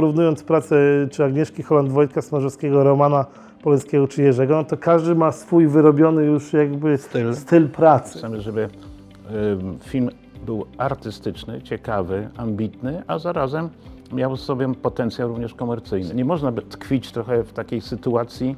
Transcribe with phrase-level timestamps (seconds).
[0.00, 0.76] Porównując pracę
[1.10, 3.26] czy Agnieszki Holland-Wojtka, Smarzowskiego, Romana
[3.62, 7.34] Poleńskiego czy Jerzego, no to każdy ma swój wyrobiony już jakby Styl.
[7.34, 8.18] styl pracy.
[8.18, 8.68] Chcemy, żeby
[9.32, 10.10] ym, film
[10.46, 13.68] był artystyczny, ciekawy, ambitny, a zarazem
[14.12, 16.14] miał w sobie potencjał również komercyjny.
[16.14, 18.56] Nie można by tkwić trochę w takiej sytuacji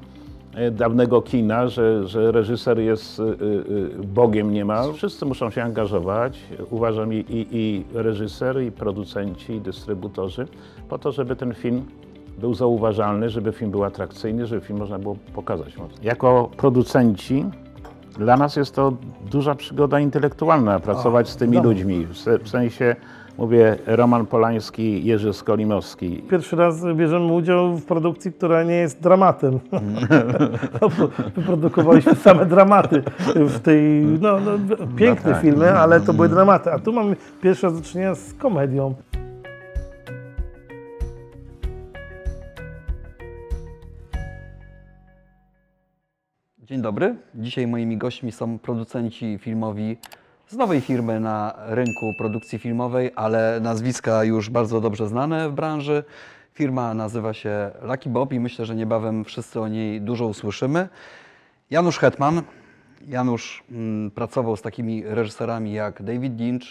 [0.73, 4.93] dawnego kina, że, że reżyser jest y, y, Bogiem niemal.
[4.93, 6.39] Wszyscy muszą się angażować,
[6.71, 10.47] uważam i, i, i reżyser, i producenci, i dystrybutorzy,
[10.89, 11.85] po to, żeby ten film
[12.39, 15.75] był zauważalny, żeby film był atrakcyjny, żeby film można było pokazać.
[16.03, 17.45] Jako producenci
[18.19, 18.93] dla nas jest to
[19.31, 21.75] duża przygoda intelektualna, pracować z tymi wiadomo.
[21.75, 22.07] ludźmi.
[22.43, 22.97] W sensie,
[23.39, 26.23] mówię, Roman Polański, Jerzy Skolimowski.
[26.31, 29.61] Pierwszy raz bierzemy udział w produkcji, która nie jest dramatem.
[30.81, 30.89] No,
[31.37, 33.03] Wyprodukowaliśmy same dramaty
[33.35, 35.43] w tej, no, no piękne tak.
[35.43, 36.73] filmy, ale to były dramaty.
[36.73, 38.95] A tu mamy pierwszy raz do czynienia z komedią.
[46.59, 47.17] Dzień dobry.
[47.35, 49.97] Dzisiaj moimi gośćmi są producenci filmowi
[50.53, 56.05] z nowej firmy na rynku produkcji filmowej, ale nazwiska już bardzo dobrze znane w branży.
[56.55, 60.89] Firma nazywa się Lucky Bob i myślę, że niebawem wszyscy o niej dużo usłyszymy.
[61.71, 62.43] Janusz Hetman.
[63.09, 66.65] Janusz mm, pracował z takimi reżyserami jak David Lynch.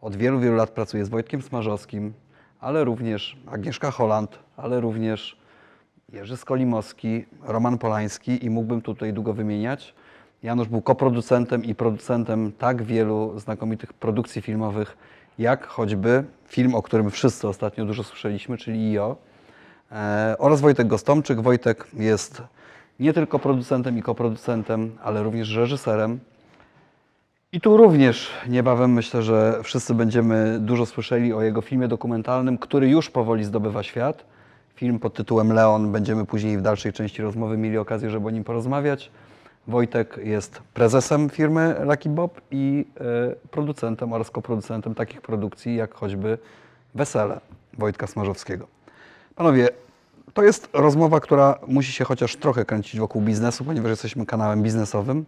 [0.00, 2.12] Od wielu, wielu lat pracuje z Wojtkiem Smarzowskim,
[2.60, 5.38] ale również Agnieszka Holland, ale również
[6.12, 9.94] Jerzy Skolimowski, Roman Polański i mógłbym tutaj długo wymieniać.
[10.46, 14.96] Janusz był koproducentem i producentem tak wielu znakomitych produkcji filmowych,
[15.38, 19.16] jak choćby film, o którym wszyscy ostatnio dużo słyszeliśmy, czyli IO.
[19.92, 21.40] E, oraz Wojtek Gostomczyk.
[21.40, 22.42] Wojtek jest
[23.00, 26.18] nie tylko producentem i koproducentem, ale również reżyserem.
[27.52, 32.88] I tu również niebawem myślę, że wszyscy będziemy dużo słyszeli o jego filmie dokumentalnym, który
[32.88, 34.24] już powoli zdobywa świat.
[34.74, 35.92] Film pod tytułem Leon.
[35.92, 39.10] Będziemy później w dalszej części rozmowy mieli okazję, żeby o nim porozmawiać.
[39.68, 46.38] Wojtek jest prezesem firmy Lucky Bob i e, producentem oraz koproducentem takich produkcji jak choćby
[46.94, 47.40] Wesele
[47.78, 48.66] Wojtka Smarzowskiego.
[49.34, 49.68] Panowie,
[50.34, 55.24] to jest rozmowa, która musi się chociaż trochę kręcić wokół biznesu, ponieważ jesteśmy kanałem biznesowym.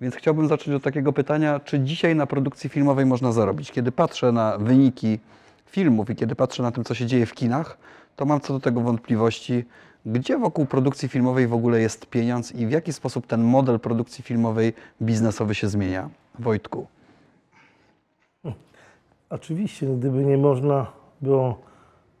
[0.00, 3.72] Więc chciałbym zacząć od takiego pytania, czy dzisiaj na produkcji filmowej można zarobić?
[3.72, 5.18] Kiedy patrzę na wyniki
[5.66, 7.78] filmów i kiedy patrzę na tym, co się dzieje w kinach,
[8.16, 9.64] to mam co do tego wątpliwości,
[10.06, 14.24] gdzie wokół produkcji filmowej w ogóle jest pieniądz i w jaki sposób ten model produkcji
[14.24, 14.72] filmowej
[15.02, 16.08] biznesowy się zmienia?
[16.38, 16.86] Wojtku.
[19.30, 20.86] Oczywiście, gdyby nie można
[21.22, 21.58] było,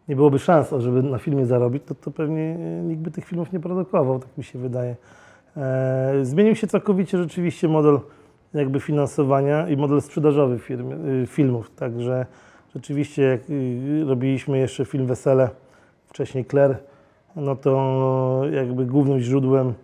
[0.08, 2.54] nie byłoby szans, żeby na filmie zarobić, to, to pewnie
[2.84, 4.96] nikt by tych filmów nie produkował, tak mi się wydaje.
[5.56, 8.00] E, zmienił się całkowicie rzeczywiście model
[8.54, 10.92] jakby finansowania i model sprzedażowy firm,
[11.22, 12.26] y, filmów, także
[12.74, 15.50] rzeczywiście jak y, robiliśmy jeszcze film Wesele,
[16.06, 16.76] wcześniej Claire,
[17.36, 19.74] no to jakby głównym źródłem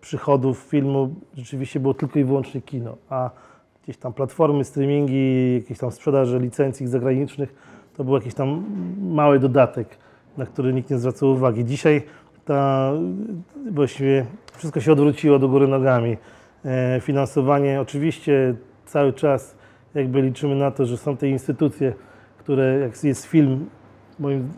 [0.00, 3.30] przychodów filmu rzeczywiście było tylko i wyłącznie kino, a
[3.84, 7.54] gdzieś tam platformy, streamingi, jakieś tam sprzedaże licencji zagranicznych,
[7.96, 8.64] to był jakiś tam
[9.00, 9.98] mały dodatek,
[10.36, 11.64] na który nikt nie zwracał uwagi.
[11.64, 12.02] Dzisiaj
[12.44, 12.92] ta,
[13.70, 14.26] właściwie
[14.56, 16.16] wszystko się odwróciło do góry nogami.
[16.64, 18.54] E, finansowanie oczywiście
[18.86, 19.56] cały czas
[19.94, 21.92] jakby liczymy na to, że są te instytucje,
[22.38, 23.66] które jak jest film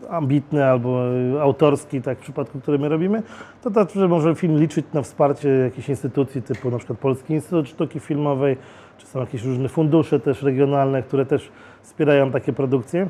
[0.09, 1.01] ambitny albo
[1.37, 3.23] e, autorski, tak w przypadku, który my robimy,
[3.61, 7.99] to także może film liczyć na wsparcie jakichś instytucji typu na przykład Polski Instytut Sztuki
[7.99, 8.57] Filmowej,
[8.97, 11.51] czy są jakieś różne fundusze też regionalne, które też
[11.81, 13.07] wspierają takie produkcje,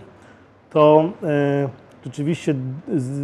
[0.70, 1.70] to e,
[2.06, 2.56] rzeczywiście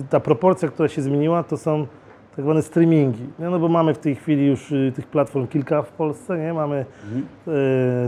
[0.10, 1.88] ta proporcja, która się zmieniła, to są
[2.36, 3.28] tak zwane streamingi.
[3.40, 3.50] Nie?
[3.50, 6.54] No bo mamy w tej chwili już y, tych platform kilka w Polsce, nie?
[6.54, 6.86] Mamy
[7.48, 7.52] e,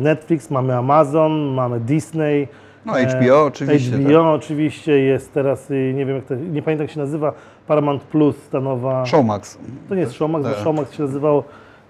[0.02, 2.48] Netflix, mamy Amazon, mamy Disney.
[2.86, 6.84] No, e, HBO oczywiście, HBO oczywiście jest teraz, y, nie wiem jak to, nie pamiętam
[6.88, 7.34] jak się nazywa,
[7.68, 9.06] Paramount Plus, ta nowa...
[9.06, 9.58] Showmax.
[9.90, 10.60] To nie jest Showmax, bo Tak.
[10.62, 11.44] Showmax się nazywało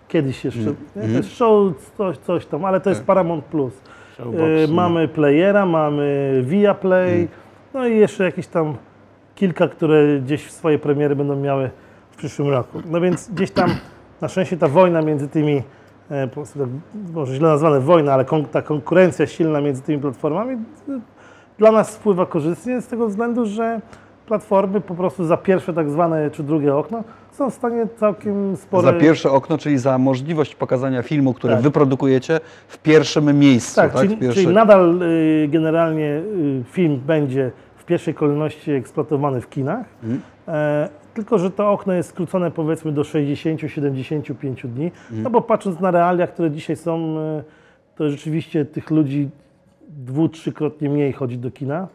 [0.08, 0.60] kiedyś jeszcze.
[0.62, 0.76] Mm.
[0.96, 1.02] Nie?
[1.02, 3.74] To jest show, coś, coś tam, ale to jest Paramount Plus.
[4.16, 4.74] Showbox, E, no.
[4.74, 7.28] mamy Playera, mamy Viaplay, Mm.
[7.74, 8.76] no i jeszcze jakieś tam
[9.36, 11.70] kilka, które gdzieś swoje premiery będą miały
[12.12, 12.82] w przyszłym roku.
[12.86, 13.70] No więc gdzieś tam
[14.22, 15.64] na szczęście ta wojna między tymi,
[16.10, 16.68] e, tak,
[17.14, 21.00] może źle nazwane wojna, ale ta konkurencja silna między tymi platformami e,
[21.58, 23.82] dla nas wpływa korzystnie z tego względu, że
[24.26, 28.84] platformy po prostu za pierwsze tak zwane czy drugie okno są w stanie całkiem spore...
[28.84, 31.64] Za pierwsze okno, czyli za możliwość pokazania filmu, który Tak.
[31.64, 33.76] wyprodukujecie w pierwszym miejscu.
[33.76, 34.42] Tak, Tak, czyli, pierwszy...
[34.42, 40.22] czyli nadal y, generalnie y, film będzie w pierwszej kolejności eksploatowany w kinach, Mhm.
[41.12, 45.24] E, tylko że to okno jest skrócone powiedzmy do 60-75 dni, Mhm.
[45.24, 47.44] no bo patrząc na realia, które dzisiaj są, y,
[47.96, 49.30] to rzeczywiście tych ludzi
[49.90, 51.88] dwu, trzykrotnie mniej chodzić do kina,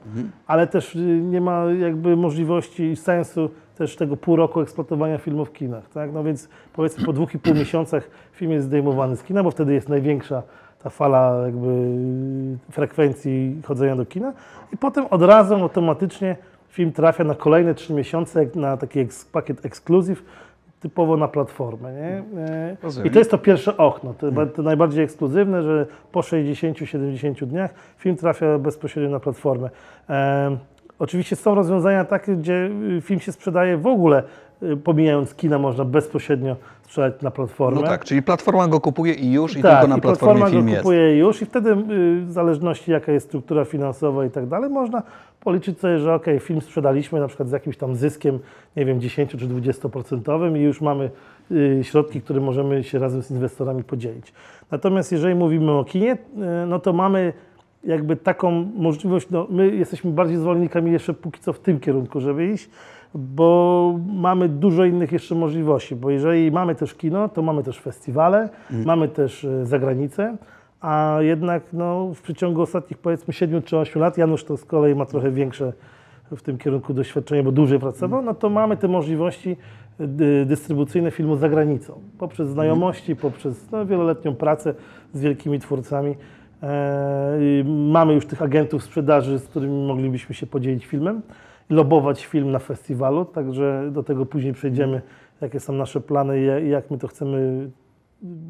[0.47, 5.45] ale też y, nie ma jakby możliwości i sensu też tego pół roku eksploatowania filmu
[5.45, 6.13] w kinach, tak?
[6.13, 9.75] No więc powiedzmy po dwóch i pół miesiącach film jest zdejmowany z kina, bo wtedy
[9.75, 10.43] jest największa
[10.83, 11.69] ta fala jakby
[12.69, 14.33] y, frekwencji chodzenia do kina
[14.73, 16.37] i potem od razu automatycznie
[16.77, 20.23] film trafia na kolejne trzy miesiące na taki eks, pakiet ekskluzyw
[20.81, 22.23] typowo na platformę, nie?
[23.05, 28.17] I to jest to pierwsze okno, to, to najbardziej ekskluzywne, że po 60-70 dniach film
[28.17, 29.71] trafia bezpośrednio na platformę.
[30.09, 30.57] E,
[30.99, 34.23] oczywiście są rozwiązania takie, gdzie y, film się sprzedaje w ogóle,
[34.63, 36.57] y, pomijając kina, można bezpośrednio
[36.87, 37.81] sprzedać na platformę.
[37.81, 40.51] No tak, czyli platforma go kupuje i już i Tak, tylko na i platformie platforma
[40.51, 40.83] film go jest.
[40.83, 41.77] kupuje już i wtedy y,
[42.27, 45.03] w zależności jaka jest struktura finansowa i tak dalej, można
[45.41, 48.39] policzyć sobie, że ok, film sprzedaliśmy na przykład z jakimś tam zyskiem,
[48.77, 51.11] nie wiem, 10 czy 20% i już mamy
[51.51, 54.33] y, środki, które możemy się razem z inwestorami podzielić.
[54.71, 57.33] Natomiast jeżeli mówimy o kinie, y, no to mamy
[57.85, 62.47] jakby taką możliwość, no my jesteśmy bardziej zwolennikami jeszcze póki co w tym kierunku, żeby
[62.47, 62.71] iść,
[63.19, 68.49] bo mamy dużo innych jeszcze możliwości, bo jeżeli mamy też kino, to mamy też festiwale,
[68.87, 70.37] mamy też e, zagranicę,
[70.81, 74.95] a jednak no, w przeciągu ostatnich powiedzmy 7 czy 8 lat, Janusz to z kolei
[74.95, 75.73] ma trochę większe
[76.37, 79.57] w tym kierunku doświadczenie, bo dłużej pracował, no to mamy te możliwości
[80.01, 84.75] dy- dystrybucyjne filmu za granicą, poprzez znajomości, poprzez no, wieloletnią pracę
[85.13, 86.15] z wielkimi twórcami.
[86.63, 91.23] E, mamy już tych agentów sprzedaży, z którymi moglibyśmy się podzielić filmem,
[91.71, 95.03] lobować film na festiwalu, także do tego później przejdziemy,
[95.41, 97.39] jakie są nasze plany i ja- i jak my to chcemy
[98.23, 98.41] mm,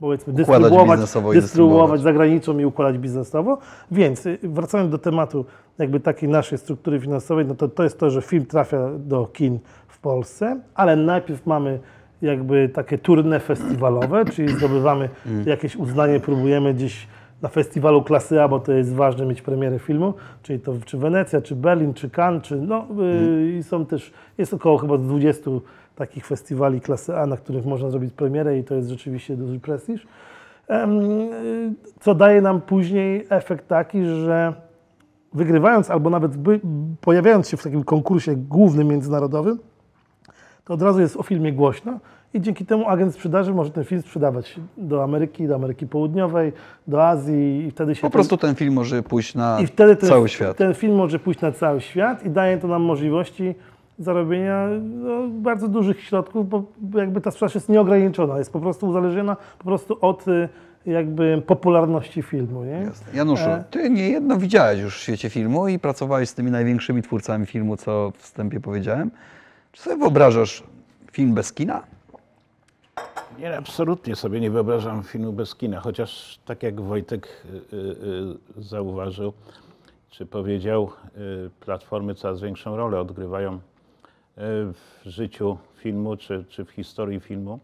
[0.00, 2.00] powiedzmy dystrybuować, dystrybuować dystrybuować.
[2.00, 3.58] za granicą i układać biznesowo.
[3.90, 5.44] Więc y, wracając do tematu
[5.78, 9.58] jakby takiej naszej struktury finansowej, no to to jest to, że film trafia do kin
[9.88, 11.78] w Polsce, ale najpierw mamy
[12.22, 15.08] jakby takie tournée festiwalowe, czyli zdobywamy
[15.46, 17.06] jakieś uznanie, próbujemy gdzieś
[17.42, 21.40] na festiwalu klasy A, bo to jest ważne mieć premierę filmu, czyli to czy Wenecja,
[21.40, 25.50] czy Berlin, czy Cannes, czy no y, i są też, jest około chyba 20
[25.96, 30.06] takich festiwali klasy A, na których można zrobić premierę i to jest rzeczywiście duży prestiż.
[32.00, 34.52] Co daje nam później efekt taki, że
[35.34, 36.32] wygrywając albo nawet
[37.00, 39.58] pojawiając się w takim konkursie głównym międzynarodowym,
[40.64, 41.98] to od razu jest o filmie głośno
[42.34, 46.52] i dzięki temu agent sprzedaży może ten film sprzedawać do Ameryki, do Ameryki Południowej,
[46.86, 50.08] do Azji i wtedy się Po prostu ten film może pójść na i wtedy ten,
[50.08, 50.56] cały świat.
[50.56, 53.54] ten film może pójść na cały świat i daje to nam możliwości
[53.98, 56.62] zarobienia no, bardzo dużych środków, bo
[56.94, 60.48] jakby ta sprzedaż jest nieograniczona, jest po prostu uzależniona po prostu od y,
[60.86, 62.64] jakby popularności filmu.
[62.64, 62.70] Nie?
[62.72, 63.06] Jasne.
[63.14, 63.64] Januszu, E.
[63.70, 68.12] ty niejedno widziałeś już w świecie filmu i pracowałeś z tymi największymi twórcami filmu, co
[68.16, 69.10] w wstępie powiedziałem.
[69.72, 70.62] Czy sobie wyobrażasz
[71.12, 71.82] film bez kina?
[73.38, 77.78] Nie, absolutnie sobie nie wyobrażam filmu bez kina, chociaż tak jak Wojtek y, y,
[78.58, 79.32] y, zauważył,
[80.10, 83.60] czy powiedział, y, platformy coraz większą rolę odgrywają
[84.36, 84.74] w
[85.04, 87.60] życiu filmu, czy, czy w historii filmu.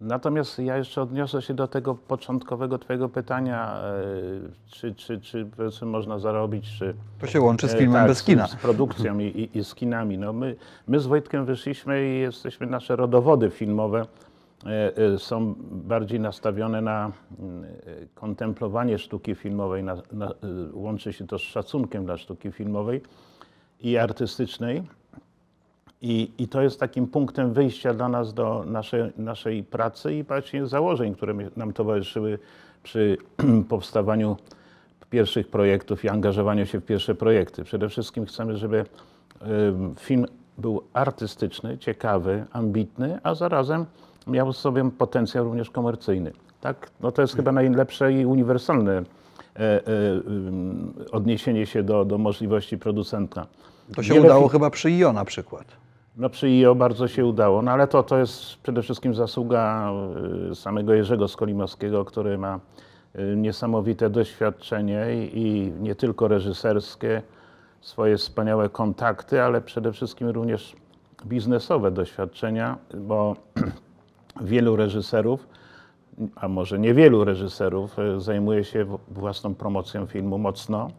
[0.00, 5.86] Natomiast ja jeszcze odniosę się do tego początkowego Twojego pytania, y, czy, czy, czy powiedzmy
[5.86, 8.46] można zarobić, czy To się łączy z E, filmem tak, bez z- kina.
[8.46, 10.18] Z, produkcją i, i, i z kinami.
[10.18, 10.56] No my,
[10.88, 14.06] my z Wojtkiem wyszliśmy i jesteśmy, nasze rodowody filmowe
[14.66, 17.68] e, e, są bardziej nastawione na mm, e,
[18.14, 20.32] kontemplowanie sztuki filmowej, na, na, e,
[20.72, 23.00] łączy się to z szacunkiem dla sztuki filmowej
[23.80, 24.82] i artystycznej.
[26.02, 30.66] I, I to jest takim punktem wyjścia dla nas do naszej, naszej pracy i właśnie
[30.66, 32.38] założeń, które nam towarzyszyły
[32.82, 33.16] przy
[33.68, 34.36] powstawaniu
[35.10, 37.64] pierwszych projektów i angażowaniu się w pierwsze projekty.
[37.64, 38.84] Przede wszystkim chcemy, żeby
[39.98, 40.26] film
[40.58, 43.86] był artystyczny, ciekawy, ambitny, a zarazem
[44.26, 46.32] miał w sobie potencjał również komercyjny.
[46.60, 46.90] Tak?
[47.00, 49.02] No to jest chyba najlepsze i uniwersalne e,
[49.60, 49.82] e,
[51.12, 53.46] odniesienie się do, do możliwości producenta.
[53.94, 55.64] To się Wiele udało chyba przy IO na przykład.
[56.16, 59.90] No przy IO bardzo się udało, no ale to, to jest przede wszystkim zasługa
[60.50, 62.60] y, samego Jerzego Skolimowskiego, który ma
[63.18, 67.22] y, niesamowite doświadczenie i, nie tylko reżyserskie,
[67.80, 70.76] swoje wspaniałe kontakty, ale przede wszystkim również
[71.26, 73.36] biznesowe doświadczenia, bo
[74.40, 75.48] wielu reżyserów,
[76.36, 80.90] a może niewielu reżyserów, y, zajmuje się własną promocją filmu mocno,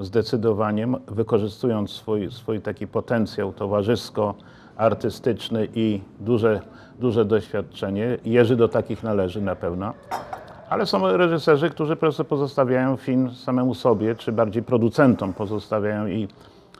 [0.00, 6.60] zdecydowaniem, wykorzystując swój, swój taki potencjał towarzysko-artystyczny i duże,
[6.98, 8.18] duże doświadczenie.
[8.24, 9.94] Jerzy do takich należy na pewno.
[10.70, 16.28] Ale są reżyserzy, którzy po prostu pozostawiają film samemu sobie, czy bardziej producentom pozostawiają i,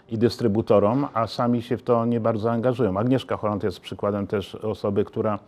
[0.08, 2.98] i dystrybutorom, a sami się w to nie bardzo angażują.
[2.98, 5.38] Agnieszka Holland jest przykładem też osoby, która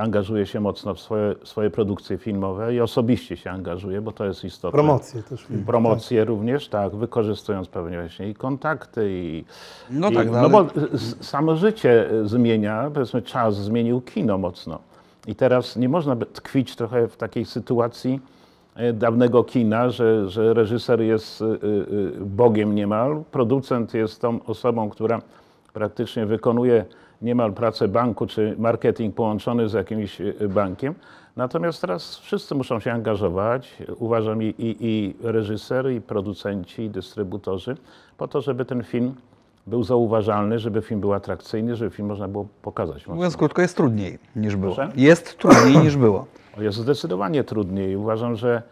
[0.00, 4.44] angażuje się mocno w swoje, swoje produkcje filmowe i osobiście się angażuje, bo to jest
[4.44, 4.76] istotne.
[4.76, 5.42] Promocje też.
[5.42, 5.64] filmu.
[5.66, 9.44] Promocje również, tak, wykorzystując pewnie właśnie i kontakty i...
[9.90, 10.66] No i, tak, no no ale- bo
[11.20, 14.78] samo życie zmienia, powiedzmy czas zmienił kino mocno.
[15.26, 18.20] I teraz nie można tkwić trochę w takiej sytuacji
[18.74, 21.44] e, dawnego kina, że, że reżyser jest
[22.20, 25.22] Bogiem niemal, producent jest tą osobą, która
[25.72, 26.84] praktycznie wykonuje
[27.22, 30.94] niemal pracę banku czy marketing połączony z jakimś y, bankiem.
[31.36, 37.76] Natomiast teraz wszyscy muszą się angażować, uważam i, i, i reżyser, i producenci, i dystrybutorzy,
[38.18, 39.14] po to, żeby ten film
[39.66, 43.06] był zauważalny, żeby film był atrakcyjny, żeby film można było pokazać.
[43.06, 44.74] Mówiąc krótko, jest trudniej niż było.
[44.74, 44.92] Proszę?
[44.96, 46.26] Jest trudniej niż było.
[46.58, 47.96] Jest zdecydowanie trudniej.
[47.96, 48.62] Uważam, że,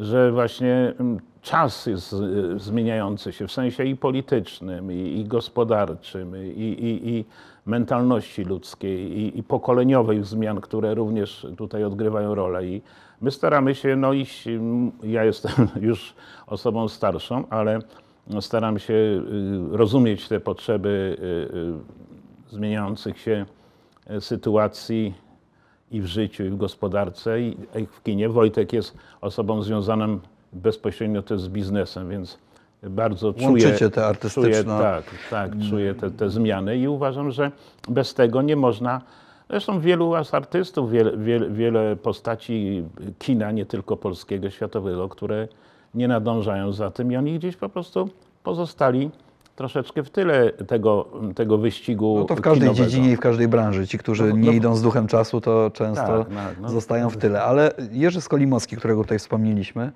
[0.00, 6.36] że właśnie mm, czas jest y, zmieniający się w sensie i politycznym, i, i gospodarczym,
[6.36, 7.24] i, i, i
[7.66, 12.66] mentalności ludzkiej, i, i pokoleniowych zmian, które również tutaj odgrywają rolę.
[12.66, 12.82] I
[13.20, 14.48] my staramy się, no iść,
[15.02, 16.14] ja jestem już
[16.46, 17.78] osobą starszą, ale
[18.40, 19.22] staram się y,
[19.76, 23.46] rozumieć te potrzeby y, y, zmieniających się
[24.20, 25.14] sytuacji
[25.90, 28.28] i w życiu, i w gospodarce, i w kinie.
[28.28, 30.18] Wojtek jest osobą związaną
[30.52, 32.38] bezpośrednio też z biznesem, więc
[32.82, 37.50] bardzo czuję, Łączycie te artystyczne- czuję, tak, tak, czuję te, te zmiany i uważam, że
[37.88, 39.00] bez tego nie można.
[39.50, 42.84] Zresztą wielu was artystów, wiele, wiele, wiele postaci
[43.18, 45.48] kina, nie tylko polskiego, światowego, które
[45.94, 48.08] nie nadążają za tym i oni gdzieś po prostu
[48.42, 49.10] pozostali
[49.56, 52.84] troszeczkę w tyle tego, tego wyścigu No to w każdej kinowego.
[52.84, 53.86] dziedzinie i w każdej branży.
[53.86, 56.68] Ci, którzy No, nie no- idą z duchem czasu, to często Tak, no, no.
[56.68, 57.42] zostają w tyle.
[57.42, 59.92] Ale Jerzy Skolimowski, którego tutaj wspomnieliśmy,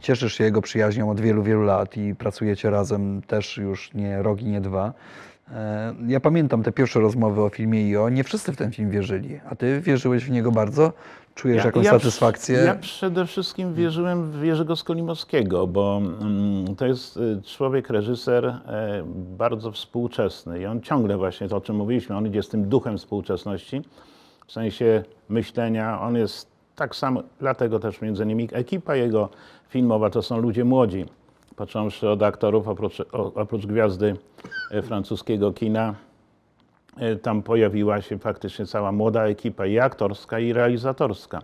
[0.00, 4.42] cieszysz się jego przyjaźnią od wielu, wielu lat i pracujecie razem też już nie rok
[4.42, 4.92] i nie dwa.
[5.52, 8.08] E, Ja pamiętam te pierwsze rozmowy o filmie IO.
[8.08, 10.92] Nie wszyscy w ten film wierzyli, a ty wierzyłeś w niego bardzo?
[11.34, 12.58] Czujesz jakąś ja, satysfakcję?
[12.58, 18.58] Ja przede wszystkim wierzyłem w Jerzego Skolimowskiego, bo mm, to jest y, człowiek, reżyser e,
[19.38, 22.98] bardzo współczesny i on ciągle właśnie to, o czym mówiliśmy, on idzie z tym duchem
[22.98, 23.82] współczesności,
[24.46, 29.28] w sensie myślenia, on jest tak samo, dlatego też między innymi ekipa jego
[29.68, 31.06] filmowa to są ludzie młodzi,
[31.56, 34.16] począwszy od aktorów, oprócz, oprócz gwiazdy
[34.70, 35.94] e, francuskiego kina,
[36.96, 41.42] E, tam pojawiła się faktycznie cała młoda ekipa i aktorska, i realizatorska.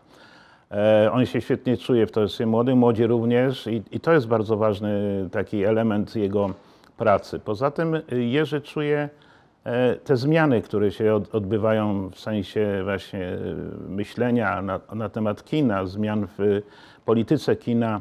[0.71, 4.27] E, On się świetnie czuje w to, jest młody, młodzi również i, i to jest
[4.27, 6.51] bardzo ważny taki element jego
[6.97, 7.39] pracy.
[7.39, 9.09] Poza tym Jerzy czuje
[10.05, 13.57] te zmiany, które się od, odbywają w sensie właśnie y,
[13.89, 16.63] myślenia na, na temat kina, zmian w
[17.05, 18.01] polityce kina,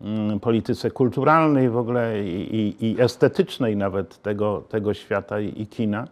[0.00, 5.66] mm, polityce kulturalnej w ogóle i, i, i estetycznej nawet tego, tego świata i, i
[5.66, 6.08] kina.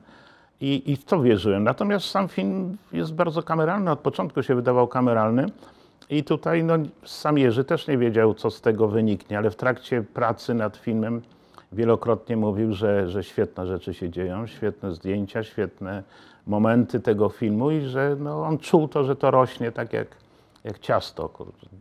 [0.60, 1.64] I, I w to wierzyłem.
[1.64, 5.46] Natomiast sam film jest bardzo kameralny, od początku się wydawał kameralny.
[6.10, 6.74] I tutaj no,
[7.04, 11.22] sam Jerzy też nie wiedział, co z tego wyniknie, ale w trakcie pracy nad filmem
[11.72, 16.02] wielokrotnie mówił, że, że świetne rzeczy się dzieją, świetne zdjęcia, świetne
[16.46, 20.08] momenty tego filmu i że no, on czuł to, że to rośnie tak jak,
[20.64, 21.30] jak ciasto.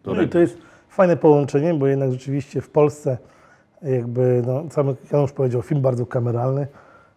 [0.06, 0.58] No i to jest
[0.89, 3.17] fajne połączenie, bo jednak rzeczywiście w Polsce
[3.82, 6.67] jakby, no, sam Janusz powiedział, film bardzo kameralny,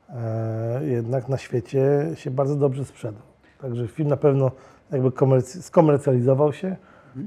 [0.08, 3.22] e, jednak na świecie się bardzo dobrze sprzedał.
[3.60, 4.50] Także film na pewno
[4.92, 6.76] jakby komerc- skomercjalizował się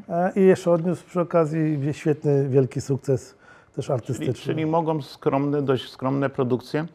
[0.10, 3.36] e, i jeszcze odniósł przy okazji świetny, wielki sukces
[3.76, 4.34] też Czyli, artystyczny.
[4.34, 6.86] czyli mogą skromne, dość skromne produkcje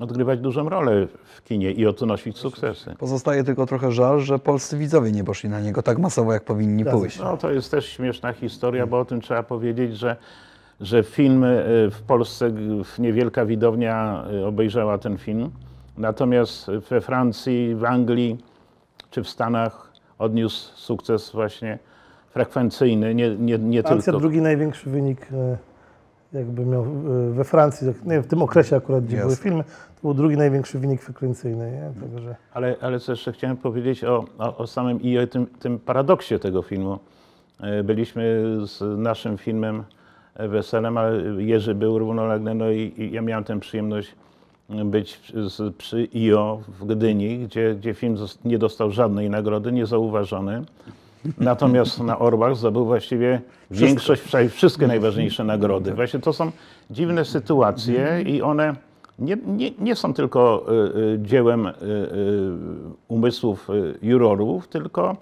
[0.00, 2.94] odgrywać dużą rolę w kinie i odnosić sukcesy.
[2.98, 6.82] Pozostaje tylko trochę żal, że polscy widzowie nie poszli na niego tak masowo, jak powinni
[6.82, 7.18] Zgadza pójść.
[7.18, 10.16] No to jest też śmieszna historia, bo o tym trzeba powiedzieć, że,
[10.80, 11.58] że film y,
[11.90, 12.52] w Polsce,
[12.98, 15.50] niewielka widownia y, obejrzała ten film,
[15.98, 18.38] natomiast we Francji, w Anglii
[19.10, 21.78] czy w Stanach odniósł sukces właśnie
[22.30, 24.20] frekwencyjny, nie, nie, nie Francja tylko...
[24.20, 25.71] drugi największy wynik e,
[26.34, 29.26] jakby miał e, we Francji, nie w tym okresie akurat, gdzie Jasne.
[29.26, 31.70] były filmy, to był drugi największy wynik frekwencyjny.
[31.70, 32.00] Nie?
[32.10, 35.78] Także Ale, ale co jeszcze chciałem powiedzieć o, o, o samym i o tym, tym
[35.78, 36.98] paradoksie tego filmu.
[37.60, 39.84] E, Byliśmy z naszym filmem
[40.38, 44.14] Weselem, ale Jerzy był równolegle, no i, i ja miałem tę przyjemność
[44.84, 50.62] być z, przy IO w Gdyni, gdzie, gdzie film nie dostał żadnej nagrody, niezauważony.
[51.38, 55.94] Natomiast na Orbach zdobył właściwie większość, prawie wszystkie najważniejsze nagrody.
[55.94, 56.50] Właśnie to są
[56.90, 58.74] dziwne sytuacje i one
[59.18, 61.72] nie, nie, nie są tylko y, y, dziełem y, y,
[63.08, 65.16] umysłów y, jurorów, tylko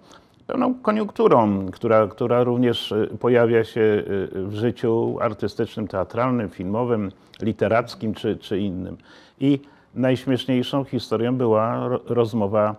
[0.47, 4.03] pewną koniunkturą, która, która również pojawia się
[4.33, 7.11] w życiu artystycznym, teatralnym, filmowym,
[7.43, 8.97] literackim czy, czy innym.
[9.41, 9.59] I
[9.95, 12.77] najśmieszniejszą historią była ro- rozmowa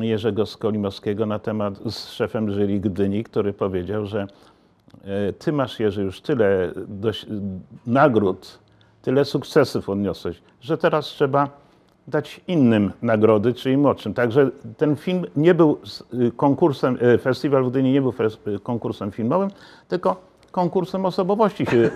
[0.00, 4.26] Jerzego Skolimowskiego na temat z szefem jury Gdyni, który powiedział, że
[5.04, 6.70] e, ty masz Jerzy już tyle
[7.00, 7.26] doś-
[7.86, 8.58] nagród,
[9.02, 11.48] tyle sukcesów odniosłeś, że teraz trzeba
[12.08, 14.14] dać innym nagrody, czyli młodszym.
[14.14, 15.78] Także ten film nie był
[16.14, 18.14] y, konkursem, y, festiwal w Gdyni nie był
[18.46, 19.50] y, konkursem filmowym,
[19.88, 20.16] tylko
[20.50, 21.90] konkursem osobowości się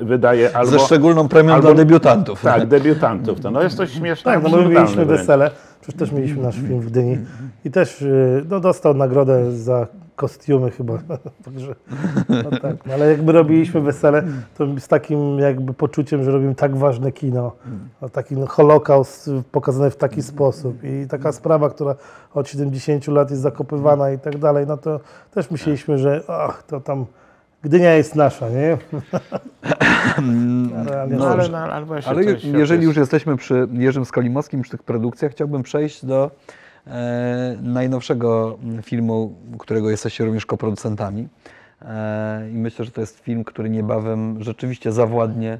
[0.00, 0.56] wydaje.
[0.56, 2.42] Albo, Ze szczególną premią albo- dla debiutantów.
[2.42, 3.40] Tak, debiutantów.
[3.40, 5.20] To no jest to śmieszne, Tak, no my mieliśmy wręcz.
[5.20, 5.50] wesele,
[5.84, 7.18] przecież też mieliśmy nasz film w Gdyni
[7.64, 9.86] i też y, no, dostał nagrodę za
[10.16, 10.98] kostiumy chyba,
[11.44, 11.74] także
[12.28, 14.24] no tak, no, ale jakby robiliśmy wesele,
[14.58, 17.52] to z takim jakby poczuciem, że robimy tak ważne kino,
[18.02, 21.94] no, taki no, holokaust pokazany w taki sposób i taka sprawa, która
[22.34, 25.00] od 70 lat jest zakopywana i tak dalej, no to
[25.30, 27.06] też myśleliśmy, że ach, to tam
[27.64, 28.76] Gdynia jest nasza, nie?
[30.76, 34.70] A realnie No, ale, no, ale właśnie Ale jeżeli już jesteśmy przy Jerzym Skolimowskim, przy
[34.70, 36.30] tych produkcjach, chciałbym przejść do
[36.86, 41.28] e, najnowszego filmu, którego jesteście również koproducentami.
[41.82, 45.58] E, I myślę, że to jest film, który niebawem rzeczywiście zawładnie e,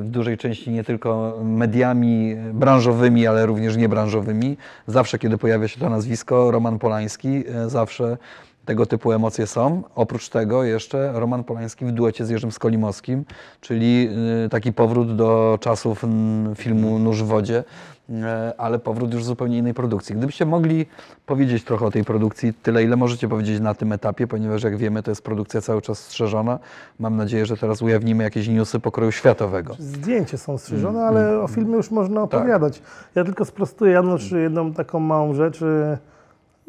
[0.00, 4.56] w dużej części nie tylko mediami branżowymi, ale również niebranżowymi.
[4.86, 8.16] Zawsze, kiedy pojawia się to nazwisko, Roman Polański, e, zawsze
[8.64, 9.82] tego typu emocje są.
[9.94, 13.24] Oprócz tego jeszcze Roman Polański w duecie z Jerzym Skolimowskim,
[13.60, 14.08] czyli
[14.46, 17.64] y, taki powrót do czasów mm, filmu Nóż w wodzie,
[18.10, 20.14] e, ale powrót już z zupełnie innej produkcji.
[20.16, 20.86] Gdybyście mogli
[21.26, 25.02] powiedzieć trochę o tej produkcji, tyle ile możecie powiedzieć na tym etapie, ponieważ jak wiemy,
[25.02, 26.58] to jest produkcja cały czas strzeżona.
[26.98, 29.74] Mam nadzieję, że teraz ujawnimy jakieś newsy pokroju światowego.
[29.78, 32.40] Zdjęcie są strzyżone, ale o filmie już można Tak.
[32.40, 32.82] opowiadać.
[33.14, 35.60] Ja tylko sprostuję, Janusz, jedną taką małą rzecz.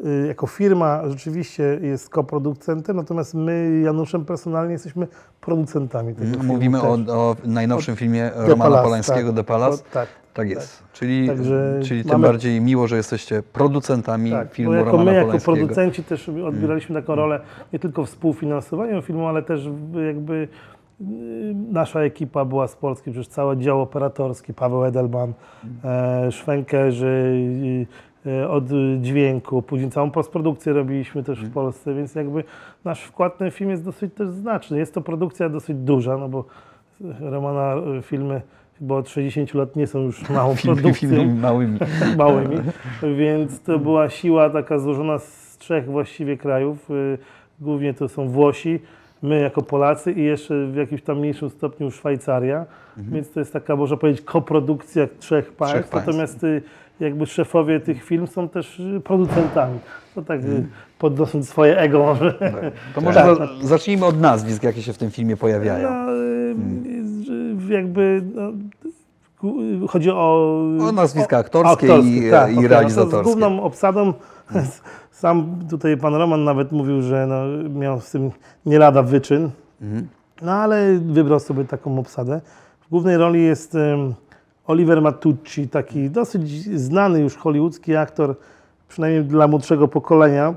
[0.00, 5.06] Y, Jako firma rzeczywiście jest koproducentem, natomiast my, Januszem, personalnie jesteśmy
[5.40, 9.36] producentami tego filmu Mówimy o, o najnowszym filmie Romana Palace, Polańskiego, tak.
[9.36, 9.82] The Palace.
[9.82, 10.08] O, tak.
[10.34, 10.82] Tak jest.
[10.92, 15.16] Czyli, Także czyli tym mamy- bardziej miło, że jesteście producentami Tak, filmu jako Romana my,
[15.16, 15.56] jako Polańskiego.
[15.56, 17.40] producenci też odbieraliśmy taką rolę
[17.72, 19.68] nie tylko w współfinansowaniu filmu, ale też
[20.06, 20.34] jakby
[21.00, 21.04] y,
[21.72, 25.32] nasza ekipa była z Polski, przecież cały dział operatorski, Paweł Edelman,
[25.84, 27.86] e, szwękerzy y, y,
[28.48, 28.64] od
[29.00, 32.44] dźwięku, później całą postprodukcję robiliśmy też w Polsce, więc jakby
[32.84, 34.78] nasz wkład w ten film jest dosyć też znaczny.
[34.78, 36.44] Jest to produkcja dosyć duża, no bo
[37.20, 38.42] Romana y, filmy
[38.78, 41.78] chyba od 60 lat nie są już małą produkcją małymi.
[42.18, 42.56] małymi,
[43.18, 46.90] więc to była siła taka złożona z trzech właściwie krajów.
[46.90, 47.18] Y,
[47.60, 48.80] Głównie to są Włosi,
[49.22, 53.76] my jako Polacy i jeszcze w jakimś tam mniejszym stopniu Szwajcaria, więc to jest taka,
[53.76, 55.94] można powiedzieć, koprodukcja trzech państw, państw.
[55.94, 56.62] natomiast y,
[57.00, 59.78] jakby szefowie tych film są też y, producentami.
[60.14, 60.66] To tak y,
[60.98, 62.34] podnosząc swoje ego może.
[62.94, 63.36] To może Tak.
[63.36, 65.90] za, zacznijmy od nazwisk, jakie się w tym filmie pojawiają.
[65.90, 66.54] No, y,
[67.70, 68.52] y, jakby no,
[69.88, 70.46] chodzi o...
[70.88, 73.18] O nazwiska o- aktorskie i- tak, i realizatorskie.
[73.20, 74.12] Z główną obsadą,
[75.10, 78.30] sam tutaj pan Roman nawet mówił, że no, miał z tym
[78.66, 79.50] nie lada wyczyn,
[80.42, 82.40] no ale wybrał sobie taką obsadę.
[82.80, 83.76] W głównej roli jest
[84.66, 86.50] Oliver Matucci, taki dosyć
[86.80, 88.34] znany już hollywoodzki aktor,
[88.88, 90.54] przynajmniej dla młodszego pokolenia.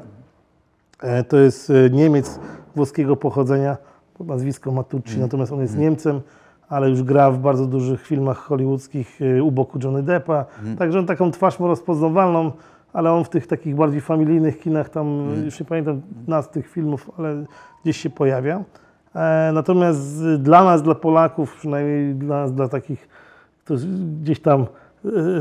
[1.02, 2.39] E, To jest e, Niemiec
[2.76, 3.78] włoskiego pochodzenia,
[4.19, 6.22] nazwisko Matucci, natomiast on jest Niemcem,
[6.69, 10.45] ale już gra w bardzo dużych filmach hollywoodzkich e, u boku Johnny Deppa.
[10.78, 12.52] Także on taką twarz ma rozpoznawalną,
[12.93, 17.12] ale on w tych takich bardziej familijnych kinach, tam już nie pamiętam nazw tych filmów,
[17.17, 17.43] ale
[17.84, 18.63] gdzieś się pojawia.
[19.54, 23.09] Natomiast dla nas, dla Polaków, przynajmniej dla nas, dla takich,
[23.70, 23.88] którzy
[24.22, 24.66] gdzieś tam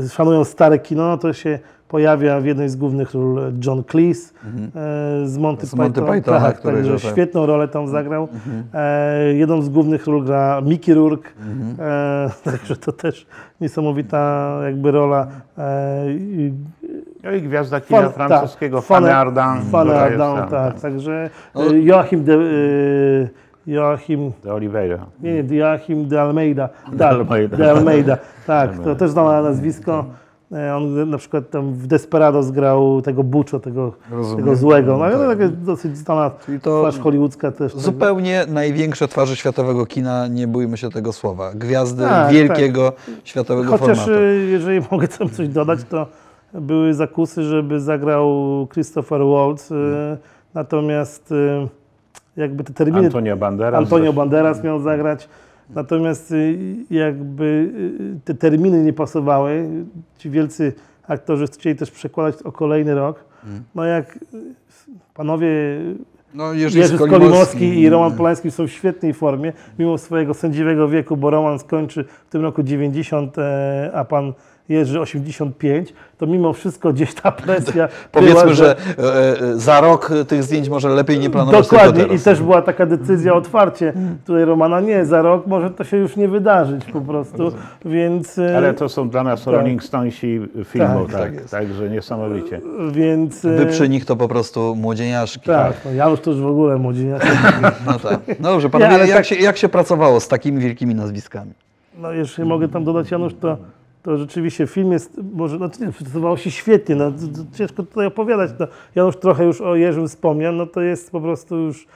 [0.03, 4.33] e, szanują stare kino, no to się pojawia w jednej z głównych ról John Cleese
[4.33, 6.15] e, z Monty, Z Monty Python.
[6.15, 7.11] Pythona, tak, który także że tak.
[7.13, 8.27] świetną rolę tam zagrał.
[8.73, 11.29] E, jedną z głównych ról gra Mickey Rourke,
[11.79, 13.27] e, także to też
[13.61, 15.27] niesamowita jakby rola.
[15.57, 16.53] E, i-
[17.23, 19.63] No i gwiazda kina Fan- francuskiego, tak, Fanny Ardant.
[19.71, 21.65] Fanny Ardant, tam, tak, także No.
[21.65, 22.39] e, Joachim de, e,
[23.69, 25.05] Joachim, De Oliveira.
[25.23, 26.69] nie, nie, Joachim de Almeida.
[26.93, 27.57] De Almeida.
[27.57, 30.05] De Almeida, tak, to też znane nazwisko.
[30.51, 34.45] E, On na przykład tam w Desperados grał tego Buczo, tego, Rozumiem.
[34.45, 34.97] tego złego.
[34.97, 35.37] No to Tak.
[35.37, 37.73] takie dosyć znana to twarz hollywoodzka też.
[37.73, 37.81] tak.
[37.81, 41.51] Zupełnie największe twarze światowego kina, nie bójmy się tego słowa.
[41.55, 44.23] Gwiazdy Tak, wielkiego światowego Chociaż formatu.
[44.23, 46.07] e, jeżeli mogę tam coś dodać, to
[46.53, 48.27] były zakusy, żeby zagrał
[48.73, 50.17] Christopher Waltz, e,
[50.53, 51.67] natomiast e,
[52.39, 53.05] jakby te terminy...
[53.05, 53.83] Antonio Banderas.
[53.83, 54.13] Antonio.
[54.13, 55.29] Banderas miał zagrać,
[55.69, 56.57] natomiast y,
[56.91, 57.71] jakby
[58.17, 59.69] y, te terminy nie pasowały.
[60.17, 60.73] Ci wielcy
[61.07, 63.23] aktorzy chcieli też przekładać o kolejny rok.
[63.75, 64.19] No jak y,
[65.13, 65.49] panowie
[66.33, 70.89] No, Jerzy, Jerzy Skolimowski Skolimowski i Roman Polański są w świetnej formie, mimo swojego sędziwego
[70.89, 74.33] wieku, bo Roman skończy w tym roku 90, e, a pan
[74.69, 80.09] Jerzy 85, to mimo wszystko gdzieś ta presja Powiedzmy, była, że e, e, za rok
[80.27, 83.93] tych zdjęć może lepiej nie planować Dokładnie i też była taka decyzja otwarcie
[84.25, 87.51] tutaj Romana, nie, za rok może to się już nie wydarzyć po prostu,
[87.85, 88.37] więc...
[88.37, 91.51] e, Ale to są dla nas Rolling Stonesi filmu, Tak, tak, tak jest.
[91.51, 92.61] także niesamowicie.
[92.91, 93.41] Więc...
[93.41, 95.45] Wy przy nich to po prostu młodzieniaszki.
[95.45, 97.27] Tak, no ja już to już w ogóle młodzieniacy.
[97.85, 98.19] No tak.
[98.39, 101.51] No dobrze, panowie, jak, tak- się, jak się pracowało z takimi wielkimi nazwiskami?
[101.97, 103.57] No jeszcze mogę tam dodać, Janusz, to,
[104.03, 107.11] to rzeczywiście film jest, może, znaczy nie, pracowało się świetnie, no,
[107.53, 111.57] ciężko tutaj opowiadać, no, Janusz trochę już o Jerzym wspomniał, no to jest po prostu
[111.57, 111.87] już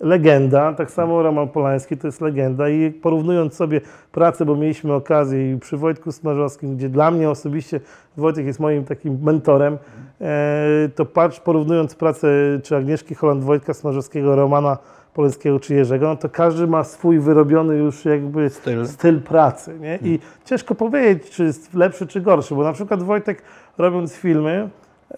[0.00, 3.80] legenda, tak samo Roman Polański to jest legenda i porównując sobie
[4.12, 7.80] pracę, bo mieliśmy okazję i przy Wojtku Smarzowskim, gdzie dla mnie osobiście
[8.16, 9.78] Wojtek jest moim takim mentorem,
[10.20, 12.28] e, to patrz, porównując pracę
[12.62, 14.78] czy Agnieszki Holland, Wojtka Smarzowskiego, Romana
[15.16, 18.86] Polańskiego czy Jerzego, no to każdy ma swój wyrobiony już jakby Styl.
[18.86, 19.78] styl pracy.
[19.80, 19.98] Nie?
[20.02, 23.42] I ciężko powiedzieć, czy jest lepszy, czy gorszy, bo na przykład Wojtek
[23.78, 24.68] robiąc filmy,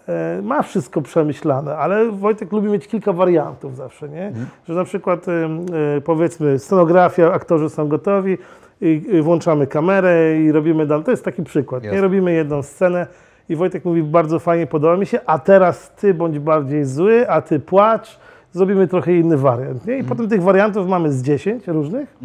[0.07, 4.31] e, ma wszystko przemyślane, ale Wojtek lubi mieć kilka wariantów zawsze, nie?
[4.67, 8.37] Że na przykład e, powiedzmy scenografia, aktorzy są gotowi
[8.81, 11.03] i włączamy kamerę i robimy dan.
[11.03, 11.83] To jest taki przykład.
[11.83, 13.07] Nie robimy jedną scenę
[13.49, 17.41] i Wojtek mówi bardzo fajnie, podoba mi się, a teraz ty bądź bardziej zły, a
[17.41, 18.19] ty płacz,
[18.53, 19.85] zrobimy trochę inny wariant.
[19.87, 19.97] Nie?
[19.97, 22.17] I potem tych wariantów mamy z 10 różnych.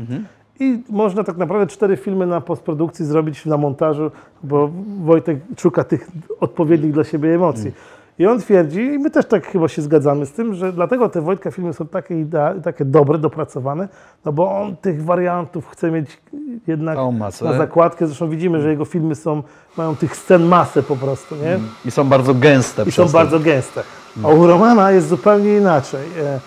[0.61, 4.11] I można tak naprawdę cztery filmy na postprodukcji zrobić na montażu,
[4.43, 4.71] bo
[5.05, 6.09] Wojtek szuka tych
[6.41, 7.73] odpowiednich dla siebie emocji.
[8.19, 11.21] I on twierdzi, i my też tak chyba się zgadzamy z tym, że dlatego te
[11.21, 13.89] Wojtka filmy są takie, idea, takie dobre, dopracowane,
[14.25, 16.21] no bo on tych wariantów chce mieć
[16.67, 17.45] jednak masę.
[17.45, 18.07] na zakładkę.
[18.07, 19.43] Zresztą widzimy, że jego filmy są,
[19.77, 21.59] mają tych scen masę po prostu, nie?
[21.85, 22.85] I są bardzo gęste.
[22.87, 23.13] I są to.
[23.13, 23.83] bardzo gęste.
[24.23, 26.07] A u Romana jest zupełnie inaczej.
[26.21, 26.41] E,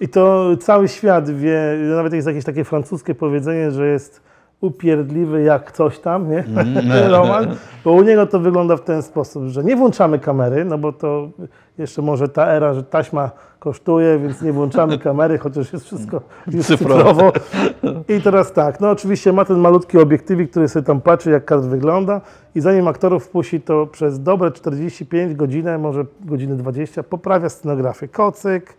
[0.00, 1.60] I to cały świat wie,
[1.96, 4.20] nawet jest jakieś takie francuskie powiedzenie, że jest
[4.60, 6.44] upierdliwy jak coś tam, nie?
[7.08, 10.92] Roman, bo u niego to wygląda w ten sposób, że nie włączamy kamery, no bo
[10.92, 11.28] to
[11.78, 16.66] jeszcze może ta era, że taśma kosztuje, więc nie włączamy kamery, chociaż jest wszystko już
[16.66, 17.32] cyfrowo.
[18.08, 21.64] I teraz tak, no oczywiście ma ten malutki obiektywik, który sobie tam patrzy, jak kadr
[21.64, 22.20] wygląda
[22.54, 28.08] i zanim aktorów wpuści, to przez dobre 45 godziny, może godziny 20, poprawia scenografię.
[28.08, 28.76] Kocyk,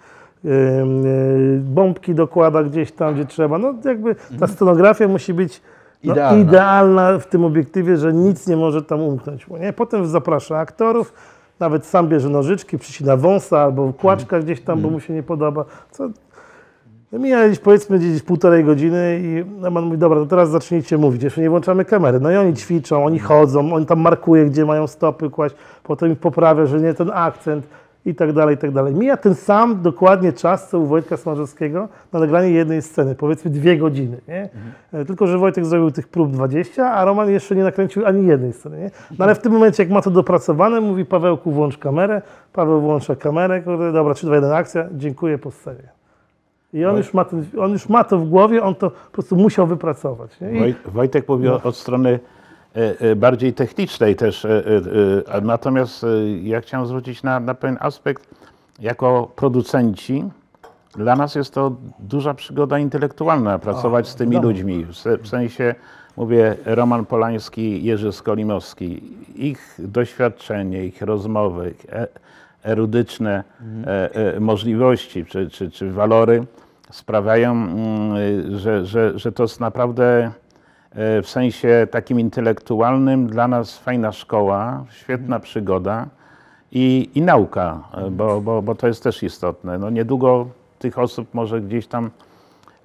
[1.59, 3.57] bombki dokłada gdzieś tam, gdzie trzeba.
[3.57, 5.61] No jakby ta scenografia musi być
[6.03, 6.41] no, Idealna.
[6.41, 9.47] idealna w tym obiektywie, że nic nie może tam umknąć.
[9.59, 9.73] Nie?
[9.73, 11.13] Potem zaprasza aktorów,
[11.59, 15.65] nawet sam bierze nożyczki, przycina wąsa albo kłaczka gdzieś tam, bo mu się nie podoba.
[15.91, 16.09] Co
[17.11, 21.23] no Mija gdzieś powiedzmy gdzieś półtorej godziny i Roman mówi, dobra, to teraz zacznijcie mówić,
[21.23, 22.19] jeszcze nie włączamy kamery.
[22.19, 26.19] No i oni ćwiczą, oni chodzą, on tam markuje, gdzie mają stopy kłaść, potem ich
[26.19, 27.67] poprawia, że nie ten akcent
[28.05, 28.93] i tak dalej, i tak dalej.
[28.95, 33.77] Mija ten sam dokładnie czas, co u Wojtka Smarzowskiego na nagranie jednej sceny, powiedzmy dwie
[33.77, 34.49] godziny, nie?
[34.93, 38.53] E, Tylko, że Wojtek zrobił tych prób 20, a Roman jeszcze nie nakręcił ani jednej
[38.53, 38.91] sceny, nie?
[39.19, 42.21] No ale w tym momencie, jak ma to dopracowane, mówi Pawełku, włącz kamerę,
[42.53, 45.89] Paweł włącza kamerę, kurde, dobra, 3, 2, 1, akcja, dziękuję, po scenie.
[46.73, 49.35] I on już, ma ten, on już ma to w głowie, on to po prostu
[49.35, 50.31] musiał wypracować.
[50.55, 51.59] I, Woj, Wojtek mówi No.
[51.63, 52.19] od strony
[53.15, 56.07] bardziej technicznej też, e, e, e, natomiast e,
[56.43, 58.35] ja chciałem zwrócić na, na pewien aspekt.
[58.79, 60.23] Jako producenci,
[60.95, 64.85] dla nas jest to duża przygoda intelektualna, pracować z tymi ludźmi.
[64.85, 65.75] W, se, w sensie,
[66.17, 69.03] mówię, Roman Polański, Jerzy Skolimowski,
[69.35, 72.07] ich doświadczenie, ich rozmowy, ich e,
[72.63, 73.43] erudyczne
[73.87, 76.43] e, e, możliwości czy, czy, czy walory
[76.91, 80.31] sprawiają, mm, że, że, że to jest naprawdę e,
[80.95, 86.07] w sensie takim intelektualnym dla nas fajna szkoła, świetna przygoda
[86.71, 89.77] i, i nauka, e, bo, bo, bo to jest też istotne.
[89.77, 90.47] No niedługo
[90.79, 92.09] tych osób może gdzieś tam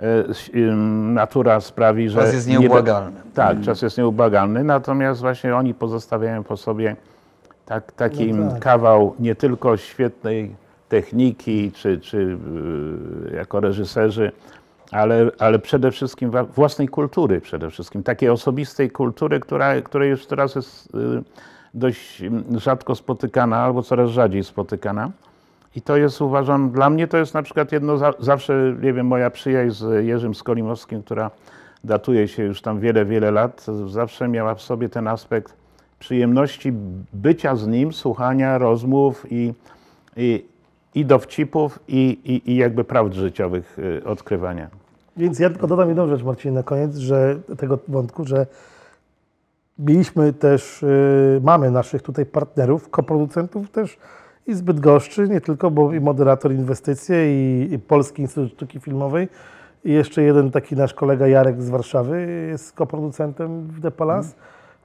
[0.01, 0.77] e,
[1.15, 2.21] natura sprawi, że...
[2.21, 3.21] Czas jest nie nieubłagalny.
[3.35, 6.97] tak, czas jest nieubłagalny, natomiast właśnie oni pozostawiają po sobie
[7.67, 8.61] tak, taki No tak.
[8.61, 10.55] kawał nie tylko świetnej
[10.89, 12.19] techniki, czy, czy
[13.33, 14.33] y, jako reżyserzy,
[14.91, 20.55] ale, ale przede wszystkim własnej kultury, przede wszystkim takiej osobistej kultury, która, która już teraz
[20.55, 21.23] jest y,
[21.75, 25.11] dość mm, rzadko spotykana albo coraz rzadziej spotykana.
[25.77, 29.07] I to jest, uważam, dla mnie to jest na przykład jedno, za, zawsze, nie wiem,
[29.07, 31.31] moja przyjaźń z Jerzym Skolimowskim, która
[31.85, 35.55] datuje się już tam wiele, wiele lat, zawsze miała w sobie ten aspekt
[35.99, 36.73] przyjemności
[37.13, 39.53] bycia z nim, słuchania rozmów i,
[40.17, 40.45] i,
[40.97, 44.69] i dowcipów, i, i, i jakby prawd życiowych y, odkrywania.
[45.17, 48.47] Więc ja tylko dodam jedną rzecz, Marcin, na koniec, że tego wątku, że
[49.79, 53.99] mieliśmy też, y, mamy naszych tutaj partnerów, koproducentów też
[54.47, 59.29] i z Bydgoszczy, nie tylko, bo i moderator inwestycje i, i Polski Instytut Sztuki Filmowej
[59.85, 64.35] i jeszcze jeden taki nasz kolega Jarek z Warszawy jest koproducentem w The Palace.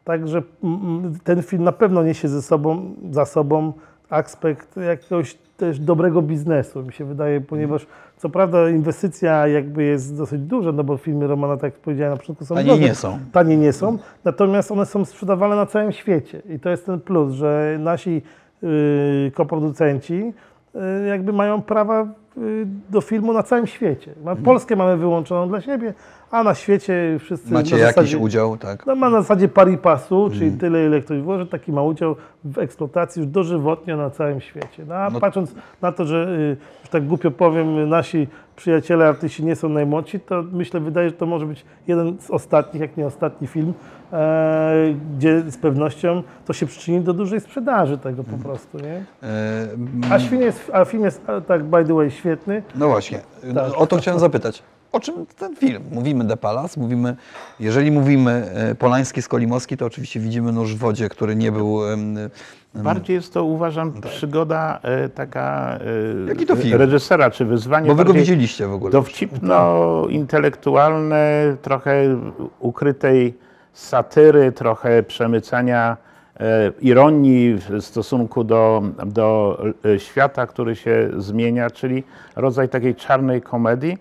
[0.04, 3.74] Także mm, ten film na pewno niesie ze sobą, za sobą
[4.10, 10.42] aspekt jakiegoś też dobrego biznesu, mi się wydaje, ponieważ co prawda inwestycja jakby jest dosyć
[10.42, 13.20] duża, no bo filmy Romana, tak jak powiedziałem na początku, są Tanie nie są.
[13.32, 17.34] Tanie nie są, natomiast one są sprzedawane na całym świecie i to jest ten plus,
[17.34, 18.22] że nasi
[18.62, 20.34] yy, koproducenci
[20.74, 24.12] yy, jakby mają prawa yy, do filmu na całym świecie.
[24.20, 24.38] Mhm.
[24.38, 25.94] Polskę mamy wyłączoną dla siebie,
[26.32, 28.86] a na świecie wszyscy Macie jakiś zasadzie, udział, tak?
[28.86, 30.60] no, ma na zasadzie pari passu, czyli Mhm.
[30.60, 34.86] tyle, ile ktoś włoży, taki ma udział w eksploatacji już dożywotnio na całym świecie.
[34.88, 39.46] No, a No- patrząc na to, że, y, że tak głupio powiem, nasi przyjaciele artyści
[39.46, 43.06] nie są najmłodsi, to myślę, wydaje, że to może być jeden z ostatnich, jak nie
[43.06, 43.74] ostatni film,
[44.14, 44.74] e,
[45.18, 48.38] gdzie z pewnością to się przyczyni do dużej sprzedaży tego Mhm.
[48.40, 49.04] po prostu, nie?
[49.24, 49.68] E,
[50.14, 52.64] A film jest, a film jest tak by the way świetny.
[52.76, 53.20] No właśnie,
[53.56, 53.74] Tak.
[53.78, 54.64] o to chciałem zapytać.
[54.92, 55.84] O czym ten film?
[55.92, 57.16] Mówimy De Palace, mówimy,
[57.60, 61.80] jeżeli mówimy e, Polański, Skolimowski, to oczywiście widzimy nóż w wodzie, który nie był...
[62.74, 65.78] Bardziej jest to, uważam, przygoda e, taka
[66.72, 67.88] e, reżysera, czy wyzwanie.
[67.88, 68.92] Bo wy go widzieliście w ogóle.
[68.92, 72.18] Dowcipno-intelektualne, trochę
[72.60, 73.34] ukrytej
[73.74, 75.98] satyry, trochę przemycania
[76.82, 79.58] ironii w stosunku do, do
[79.98, 82.04] świata, który się zmienia, czyli
[82.36, 83.98] rodzaj takiej czarnej komedii,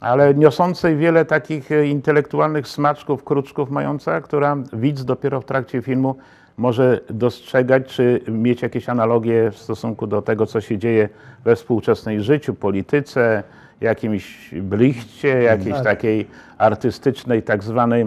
[0.00, 6.14] ale niosącej wiele takich e, intelektualnych smaczków, kruczków mająca, która widz dopiero w trakcie filmu
[6.56, 11.08] może dostrzegać, czy mieć jakieś analogie w stosunku do tego, co się dzieje
[11.44, 13.42] we współczesnej życiu, polityce,
[13.80, 15.84] jakimś blichcie, jakiejś Tak.
[15.84, 16.26] takiej
[16.58, 18.06] artystycznej tak zwanej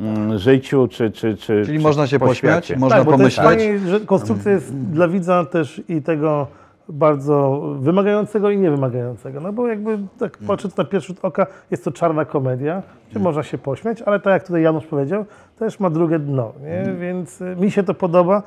[0.00, 2.76] mm, życiu, czy, czy, czy Czyli czy można się pośmiać, poświacie.
[2.80, 3.46] można tak, bo to jest pomyśleć.
[3.46, 6.46] fajnie, że konstrukcja jest dla widza też i tego
[6.92, 9.40] bardzo wymagającego i niewymagającego.
[9.40, 13.42] No bo jakby tak patrząc na pierwszy rzut oka, jest to czarna komedia, gdzie można
[13.42, 15.24] się pośmiać, ale tak jak tutaj Janusz powiedział,
[15.58, 16.92] też ma drugie dno, nie?
[16.92, 18.42] więc y, mi się to podoba.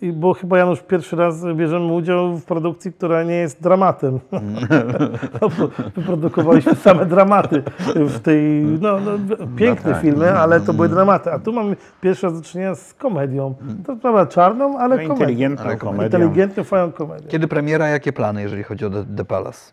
[0.00, 4.20] I bo chyba Janusz pierwszy raz bierzemy udział w produkcji, która nie jest dramatem.
[5.40, 5.48] No
[5.96, 7.62] Wyprodukowaliśmy same dramaty
[7.94, 9.12] w tej, no, no
[9.56, 10.02] piękne tak.
[10.02, 11.32] filmy, ale to były dramaty.
[11.32, 13.54] A tu mamy pierwszy raz do czynienia z komedią.
[13.86, 15.14] To prawda czarną, ale No, komedią.
[15.14, 16.04] inteligentną Ale komedią.
[16.04, 17.28] Inteligentną, fajną komedię.
[17.28, 19.72] Kiedy premiera, jakie plany, jeżeli chodzi o De, De Palace?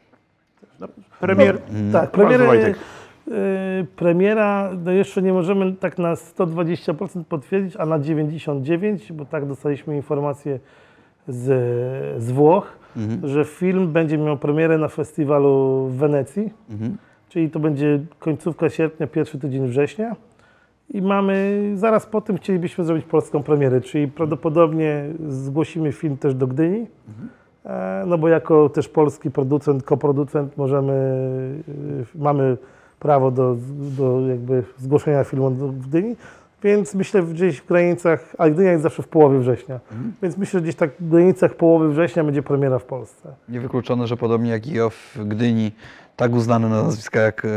[1.19, 2.77] Premier, Tak, Bardzo premiera, Wojtek.
[3.27, 9.45] Y, premiera no jeszcze nie możemy tak na 120% potwierdzić, a na 99%, bo tak
[9.45, 10.59] dostaliśmy informację
[11.27, 11.43] z,
[12.23, 12.77] z Włoch,
[13.23, 16.53] że film będzie miał premierę na festiwalu w Wenecji,
[17.29, 20.15] czyli to będzie końcówka sierpnia, pierwszy tydzień września.
[20.89, 26.47] I mamy, zaraz po tym chcielibyśmy zrobić polską premierę, czyli prawdopodobnie zgłosimy film też do
[26.47, 26.87] Gdyni.
[27.65, 30.93] E, No bo jako też polski producent, koproducent możemy,
[32.13, 32.57] y, mamy
[33.03, 33.55] prawo do,
[33.97, 36.15] do jakby zgłoszenia filmu w Gdyni,
[36.63, 39.79] więc myślę gdzieś w granicach, a Gdynia jest zawsze w połowie września,
[40.21, 43.33] więc myślę, że gdzieś tak w granicach połowy września będzie premiera w Polsce.
[43.49, 45.71] Niewykluczone, że podobnie jak i w Gdyni,
[46.15, 47.47] tak uznane nazwiska jak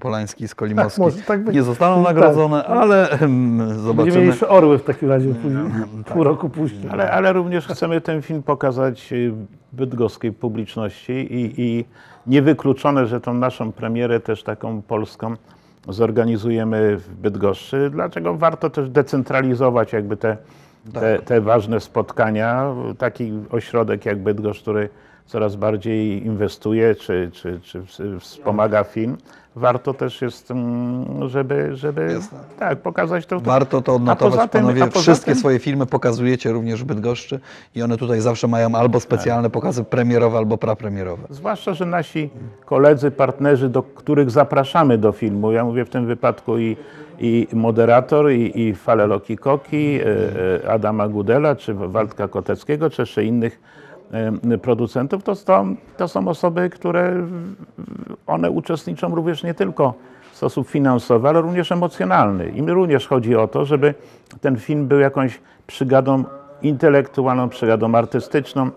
[0.00, 2.14] Polański, Skolimowski Tak, może tak nie zostaną Tak.
[2.16, 4.16] nagrodzone, ale em, Będziemy zobaczymy.
[4.16, 5.64] mieli jeszcze orły w takim razie później,
[6.04, 6.88] pół roku później.
[6.90, 9.32] Ale, ale również chcemy ten film pokazać y,
[9.72, 11.84] bydgoskiej publiczności i, i
[12.26, 15.34] niewykluczone, że tą naszą premierę też taką polską
[15.88, 17.90] zorganizujemy w Bydgoszczy.
[17.90, 20.36] Dlaczego warto też decentralizować jakby te,
[20.92, 22.74] te, te ważne spotkania.
[22.98, 24.88] Taki ośrodek jak Bydgoszcz, który
[25.26, 29.16] coraz bardziej inwestuje czy, czy, czy ws- wspomaga film.
[29.56, 32.38] Warto też jest, mm, żeby, żeby Jasne.
[32.58, 33.40] tak, pokazać to.
[33.40, 34.90] Warto to odnotować, tym- panowie.
[34.90, 37.40] Wszystkie tym- swoje filmy pokazujecie również w Bydgoszczy
[37.74, 41.22] i one tutaj zawsze mają albo specjalne pokazy premierowe, albo prapremierowe.
[41.30, 42.30] Zwłaszcza, że nasi
[42.64, 46.76] koledzy, partnerzy, do których zapraszamy do filmu, ja mówię w tym wypadku i,
[47.18, 50.06] i moderator, i, i Faleloki Koki, e,
[50.64, 53.60] e, Adama Gudela, czy Waldka Koteckiego, czy jeszcze innych
[54.62, 57.26] producentów, to są, to są osoby, które
[58.26, 59.94] one uczestniczą również nie tylko
[60.32, 62.48] w sposób finansowy, ale również emocjonalny.
[62.48, 63.94] Im również chodzi o to, żeby
[64.40, 66.24] ten film był jakąś przygadą
[66.62, 68.70] intelektualną, przygadą artystyczną,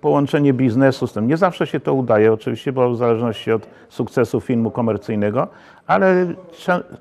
[0.00, 1.26] połączenie biznesu z tym.
[1.26, 5.48] Nie zawsze się to udaje, oczywiście, bo w zależności od sukcesu filmu komercyjnego,
[5.86, 6.26] ale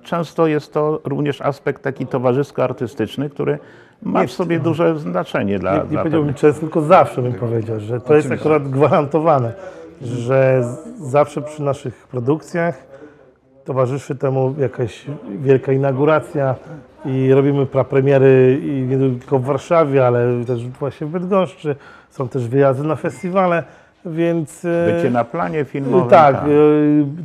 [0.03, 3.59] często jest to również aspekt taki towarzysko-artystyczny, który
[4.03, 7.33] ma w sobie duże znaczenie dla, Nie, nie dla powiedziałbym pewnych- często, tylko zawsze bym
[7.33, 9.53] powiedział, że to jest akurat gwarantowane,
[10.01, 10.63] że
[10.99, 12.83] zawsze przy naszych produkcjach
[13.65, 15.05] towarzyszy temu jakaś
[15.39, 16.55] wielka inauguracja
[17.05, 21.75] i robimy prapremiery i nie tylko w Warszawie, ale też właśnie w Bydgoszczy.
[22.09, 23.63] Są też wyjazdy na festiwale,
[24.05, 24.65] więc...
[24.65, 26.09] e, Bycie na planie filmowym.
[26.09, 26.39] tak, e,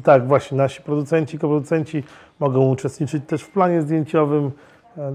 [0.02, 0.58] tak, właśnie.
[0.58, 2.02] Nasi producenci, koproducenci
[2.40, 4.50] mogą uczestniczyć też w planie zdjęciowym,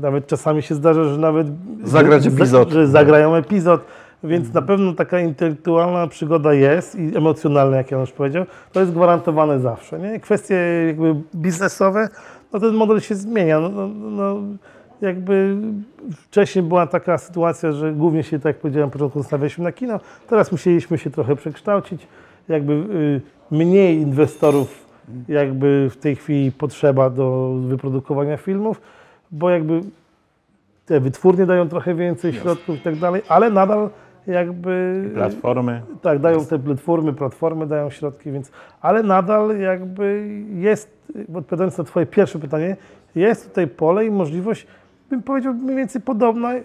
[0.02, 1.48] Nawet czasami się zdarza, że nawet
[1.84, 2.70] Zagrać epizod.
[2.70, 3.82] że zagrają epizod,
[4.24, 9.60] więc na pewno taka intelektualna przygoda jest i emocjonalna, jak Janusz powiedział, to jest gwarantowane
[9.60, 10.00] zawsze.
[10.00, 10.20] Nie?
[10.20, 10.56] Kwestie
[10.88, 12.10] jakby biznesowe,
[12.54, 13.60] no ten model się zmienia.
[13.60, 14.36] No, no, no,
[15.02, 15.58] jakby
[16.12, 20.00] wcześniej była taka sytuacja, że głównie się, tak jak powiedziałem na początku, nastawialiśmy na kino,
[20.28, 22.08] teraz musieliśmy się trochę przekształcić,
[22.50, 24.86] jakby y, mniej inwestorów
[25.28, 28.82] jakby w tej chwili potrzeba do wyprodukowania filmów,
[29.32, 29.82] bo jakby
[30.86, 33.90] te wytwórnie dają trochę więcej środków i tak dalej, ale nadal
[34.28, 35.82] jakby Platformy.
[36.02, 40.90] tak, dają te platformy, platformy dają środki, więc ale nadal jakby jest,
[41.36, 42.78] odpowiadając na Twoje pierwsze pytanie,
[43.16, 44.68] jest tutaj pole i możliwość,
[45.10, 46.62] bym powiedział, mniej więcej podobna e,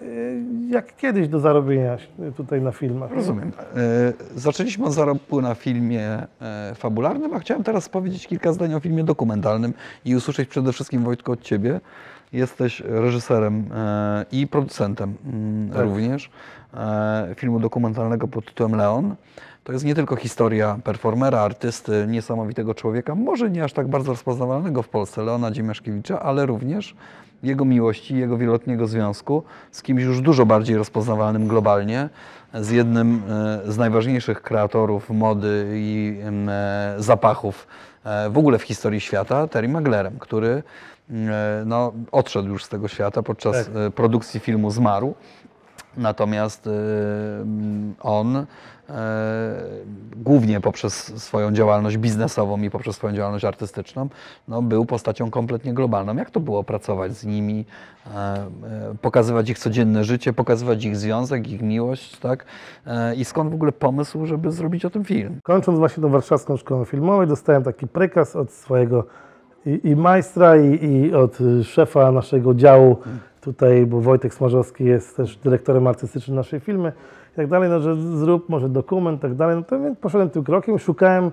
[0.69, 1.97] jak kiedyś do zarobienia
[2.37, 3.11] tutaj na filmach.
[3.11, 3.51] Rozumiem.
[3.75, 6.07] E, Zaczęliśmy od zarobku na filmie
[6.41, 9.73] e, fabularnym, a chciałem teraz powiedzieć kilka zdań o filmie dokumentalnym
[10.05, 11.79] i usłyszeć przede wszystkim, Wojtko, od Ciebie.
[12.33, 15.81] Jesteś reżyserem e, i producentem mm, Tak.
[15.81, 16.29] również
[16.73, 19.15] e, filmu dokumentalnego pod tytułem Leon.
[19.63, 24.83] To jest nie tylko historia performera, artysty, niesamowitego człowieka, może nie aż tak bardzo rozpoznawalnego
[24.83, 26.95] w Polsce, Leona Dziemiaszkiewicza, ale również
[27.43, 32.09] jego miłości, jego wieloletniego związku z kimś już dużo bardziej rozpoznawalnym globalnie,
[32.53, 33.21] z jednym
[33.65, 36.19] e, z najważniejszych kreatorów mody i
[36.97, 37.67] zapachów
[38.29, 40.63] w ogóle w historii świata, Terry Maglerem, który
[41.65, 43.75] no, odszedł już z tego świata podczas Tak.
[43.75, 45.13] e, produkcji filmu Zmarł.
[45.97, 46.71] Natomiast e,
[48.01, 48.45] on e,
[50.15, 54.09] głównie poprzez swoją działalność biznesową i poprzez swoją działalność artystyczną
[54.47, 56.15] no, był postacią kompletnie globalną.
[56.15, 57.65] Jak to było pracować z nimi,
[58.05, 58.47] e, e,
[59.01, 62.45] pokazywać ich codzienne życie, pokazywać ich związek, ich miłość, tak?
[62.85, 65.39] E, I skąd w ogóle pomysł, żeby zrobić o tym film?
[65.43, 69.05] Kończąc właśnie tą warszawską szkołę filmową, dostałem taki prekaz od swojego
[69.65, 72.97] i, i majstra, i, i od szefa naszego działu
[73.41, 76.91] tutaj, bo Wojtek Smarzowski jest też dyrektorem artystycznym naszej firmy
[77.33, 79.55] i tak dalej, no, że zrób może dokument i tak dalej.
[79.55, 81.31] No to więc poszedłem tym krokiem, szukałem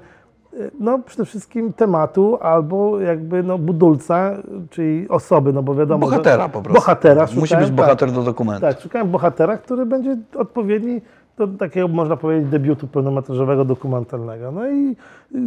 [0.55, 4.37] y, no przede wszystkim tematu albo jakby no budulca,
[4.71, 6.81] czyli osoby, no bo wiadomo, Bohatera po prostu.
[6.81, 8.61] Bohatera Musi szukałem, być bohater do dokumentu.
[8.61, 11.01] tak, szukałem bohatera, który będzie odpowiedni
[11.47, 14.53] do takiego, można powiedzieć, debiutu pełnometrażowego, dokumentalnego.
[14.53, 14.97] No i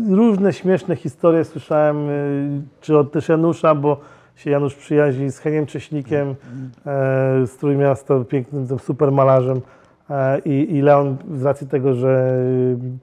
[0.10, 3.97] różne śmieszne historie słyszałem, y, czy od też Janusza, bo
[4.36, 6.36] się Janusz przyjaźni z Heniem Cześnikiem e,
[7.47, 9.62] z Trójmiasta, pięknym tym supermalarzem.
[10.10, 12.38] E, I, I Leon z racji tego, że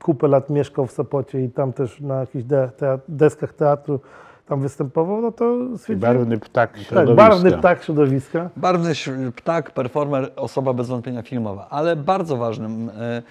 [0.03, 4.01] kupę lat mieszkał w Sopocie i tam też na jakichś de, tea, deskach teatru
[4.49, 7.15] tam występował, no to stwierdziłem, barwny ptak tak, środowiska.
[7.29, 8.51] barwny ptak środowiska.
[8.57, 8.93] Barwny
[9.37, 12.91] ptak, performer, osoba bez wątpienia filmowa, ale bardzo ważnym.
[13.01, 13.23] e,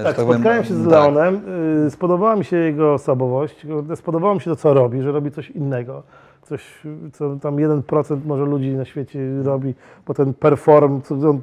[0.00, 1.40] e, Tak, powiem, spotkałem się z tak, Leonem,
[1.86, 5.50] y, spodobała mi się jego osobowość, spodobało mi się to, co robi, że robi coś
[5.50, 6.02] innego,
[6.42, 9.74] coś, co tam 1% może ludzi na świecie robi,
[10.06, 11.40] bo ten perform, co on,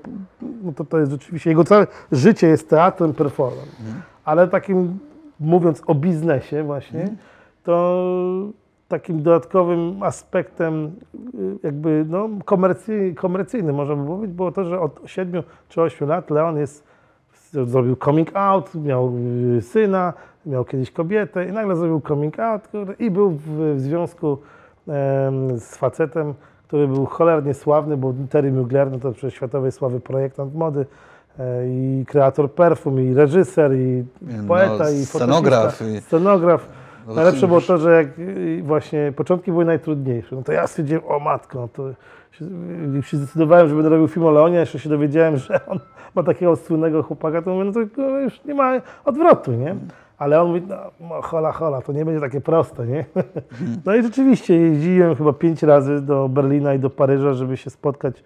[0.64, 3.66] no to, to jest rzeczywiście, jego całe życie jest teatrem performem,
[4.26, 5.00] ale takim,
[5.40, 7.08] mówiąc o biznesie właśnie,
[7.64, 8.04] to
[8.92, 15.00] takim dodatkowym aspektem y, jakby no, komercy, komercyjnym, można by powiedzieć, było to, że od
[15.06, 16.84] 7 czy 8 lat Leon jest
[17.54, 19.14] zrobił coming out, miał
[19.58, 20.14] y, syna,
[20.46, 22.62] miał kiedyś kobietę i nagle zrobił coming out
[23.00, 24.38] i był w, związku
[25.58, 26.34] z facetem,
[26.68, 30.86] który był cholernie sławny, bo Terry Mugler, no to przecież światowej sławy projektant mody
[31.40, 36.81] e, i kreator perfum, i reżyser, i No, poeta, i scenograf, i- Scenograf.
[37.08, 41.04] No, Najlepsze było to, że jak y, właśnie początki były najtrudniejsze, no to ja stwierdziłem,
[41.08, 41.90] o matko, no to
[42.32, 42.46] się,
[43.00, 45.80] y, się zdecydowałem, że będę robił film o Leonie, jeszcze się dowiedziałem, że on
[46.16, 48.74] ma takiego słynnego chłopaka, to mówię, no to no, już nie ma
[49.06, 49.76] odwrotu, nie?
[50.18, 53.06] Ale on mówi, no, no hola, hola, to nie będzie takie proste, nie?
[53.86, 58.24] No i rzeczywiście jeździłem chyba pięć razy do Berlina i do Paryża, żeby się spotkać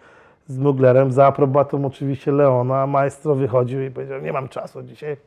[0.48, 5.18] z Muglerem, za aprobatą oczywiście Leona, a maestro wychodził i powiedział, nie mam czasu dzisiaj,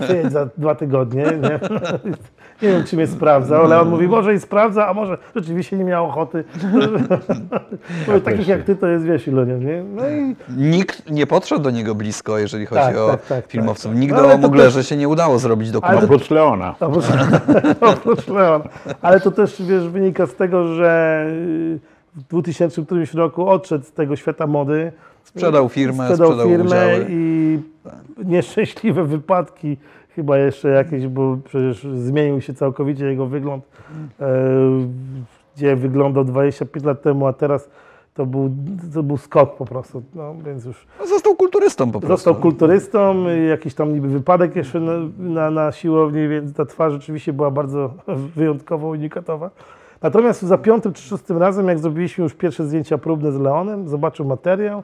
[0.00, 1.60] przyjedź za dwa tygodnie, nie?
[2.62, 5.84] nie wiem, czy mnie sprawdza, ale on mówi, może i sprawdza, a może rzeczywiście nie
[5.84, 6.44] miał ochoty.
[8.06, 9.82] Mówię, takich jak ty to jest, wiesz, ilu, nie?
[9.94, 13.90] No i Nikt nie podszedł do niego blisko, jeżeli chodzi Tak, o tak, tak, filmowców.
[13.92, 14.00] tak.
[14.00, 16.04] Nigdy No, ale o Muglerze się nie udało zrobić dokumentu.
[16.04, 16.74] Oprócz Leona.
[16.80, 17.04] Oprócz,
[17.80, 18.62] oprócz Leon.
[19.02, 21.26] Ale to też wiesz, wynika z tego, że
[22.14, 24.92] w 2000 którymś roku odszedł z tego świata mody.
[25.24, 27.06] Sprzedał firmę, sprzedał, sprzedał firmę udziały.
[27.08, 27.58] i
[28.24, 29.76] nieszczęśliwe wypadki,
[30.08, 33.64] chyba jeszcze jakieś, bo przecież zmienił się całkowicie jego wygląd,
[34.20, 34.26] e,
[35.56, 37.68] gdzie wyglądał 25 lat temu, a teraz
[38.14, 38.50] to był,
[38.94, 40.02] to był skok po prostu.
[40.14, 42.16] No, więc już No, Został kulturystą po prostu.
[42.16, 47.32] Został kulturystą, jakiś tam niby wypadek jeszcze na, na, na siłowni, więc ta twarz rzeczywiście
[47.32, 47.94] była bardzo
[48.36, 49.50] wyjątkowo unikatowa.
[50.02, 54.26] Natomiast za piątym czy szóstym razem, jak zrobiliśmy już pierwsze zdjęcia próbne z Leonem, zobaczył
[54.26, 54.82] materiał,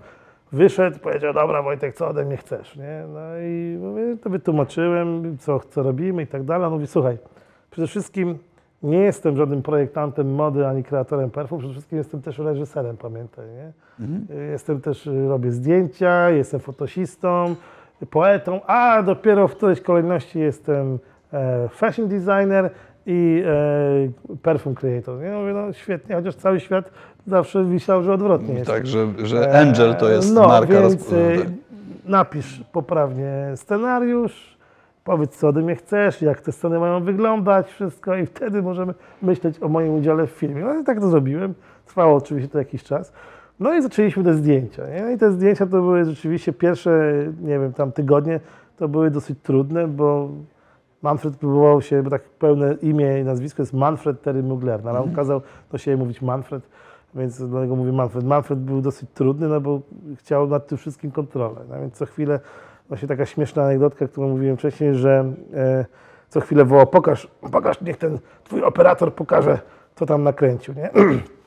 [0.55, 3.05] wyszedł, powiedział, dobra Wojtek, co ode mnie chcesz, nie?
[3.15, 6.67] No i mówię, to wytłumaczyłem, co, co robimy i tak dalej.
[6.67, 7.19] On mówi, słuchaj,
[7.71, 8.39] przede wszystkim
[8.83, 13.73] nie jestem żadnym projektantem mody ani kreatorem perfum, przede wszystkim jestem też reżyserem, pamiętaj, nie?
[14.51, 17.55] Jestem też, y, robię zdjęcia, jestem fotosistą,
[18.11, 20.99] poetą, a dopiero w którejś kolejności jestem
[21.33, 22.71] e, fashion designer
[23.07, 25.21] i e, perfume creator.
[25.23, 25.31] Nie?
[25.31, 26.91] Mówię, no świetnie, chociaż cały świat
[27.27, 28.71] zawsze myślał, że odwrotnie jest.
[28.71, 31.51] Tak, że, że Angel to jest no, marka więc roz- y,
[32.05, 34.57] napisz poprawnie scenariusz,
[35.05, 39.63] powiedz co ode mnie chcesz, jak te sceny mają wyglądać, wszystko i wtedy możemy myśleć
[39.63, 40.63] o moim udziale w filmie.
[40.63, 41.55] No i tak to zrobiłem.
[41.87, 43.13] Trwało oczywiście to jakiś czas.
[43.61, 44.83] No i zaczęliśmy te zdjęcia.
[44.89, 45.13] Nie?
[45.13, 48.41] I te zdjęcia to były rzeczywiście pierwsze, nie wiem, tam tygodnie,
[48.77, 50.29] to były dosyć trudne, bo
[51.05, 55.01] Manfred próbował się, bo tak pełne imię i nazwisko jest Manfred Terry Mugler, no, ale
[55.01, 55.41] on kazał
[55.73, 56.69] do siebie mówić Manfred,
[57.15, 58.25] więc do niego mówię Manfred.
[58.25, 59.81] Manfred był dosyć trudny, no bo
[60.19, 61.61] chciał nad tym wszystkim kontrolę.
[61.69, 62.41] No, więc co chwilę,
[62.89, 65.85] właśnie taka śmieszna anegdotka, którą mówiłem wcześniej, że e,
[66.29, 69.59] co chwilę wołał, pokaż, pokaż, niech ten twój operator pokaże,
[69.95, 70.91] co tam nakręcił, nie?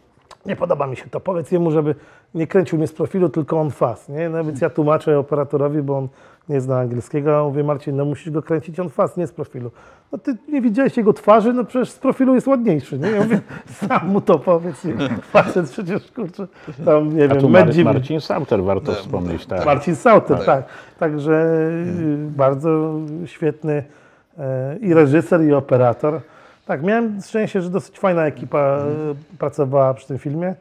[0.48, 1.20] nie podoba mi się to.
[1.20, 1.96] Powiedz jemu, żeby
[2.36, 4.30] nie kręcił mnie z profilu, tylko on fast, nie?
[4.30, 6.08] No więc ja tłumaczę operatorowi, bo on
[6.50, 9.72] nie zna angielskiego, a mówię, Marcin, no musisz go kręcić on fast, nie z profilu.
[10.12, 13.10] No ty nie widziałeś jego twarzy, no przecież z profilu jest ładniejszy, nie?
[13.10, 13.40] Ja mówię,
[13.88, 14.86] sam mu to powiedz.
[14.86, 16.48] I Facet przecież, kurczę,
[16.86, 17.84] tam, nie A tu wiem, Mar- Medzi...
[17.84, 19.66] Marcin Sauter warto wspomnieć, tak.
[19.66, 20.66] Marcin Sauter, tak.
[21.00, 22.94] Także y, bardzo
[23.26, 23.84] świetny
[24.38, 26.22] e, i reżyser, i operator.
[26.68, 28.86] Tak, miałem szczęście, że dosyć fajna ekipa e,
[29.38, 30.56] pracowała przy tym filmie.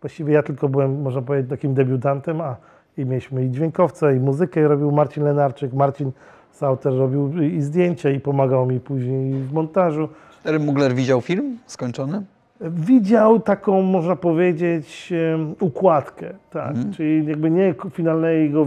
[0.00, 2.56] Właściwie ja tylko byłem, można powiedzieć, takim debiutantem, a
[2.98, 5.72] i mieliśmy i dźwiękowca, i muzykę robił Marcin Lenarczyk.
[5.72, 6.12] Marcin
[6.52, 10.08] Sauter robił i zdjęcia, i pomagał mi później w montażu.
[10.42, 12.22] Terry Mugler widział film skończony?
[12.60, 15.12] Widział taką, można powiedzieć,
[15.60, 18.66] układkę, tak, czyli jakby nie finalnego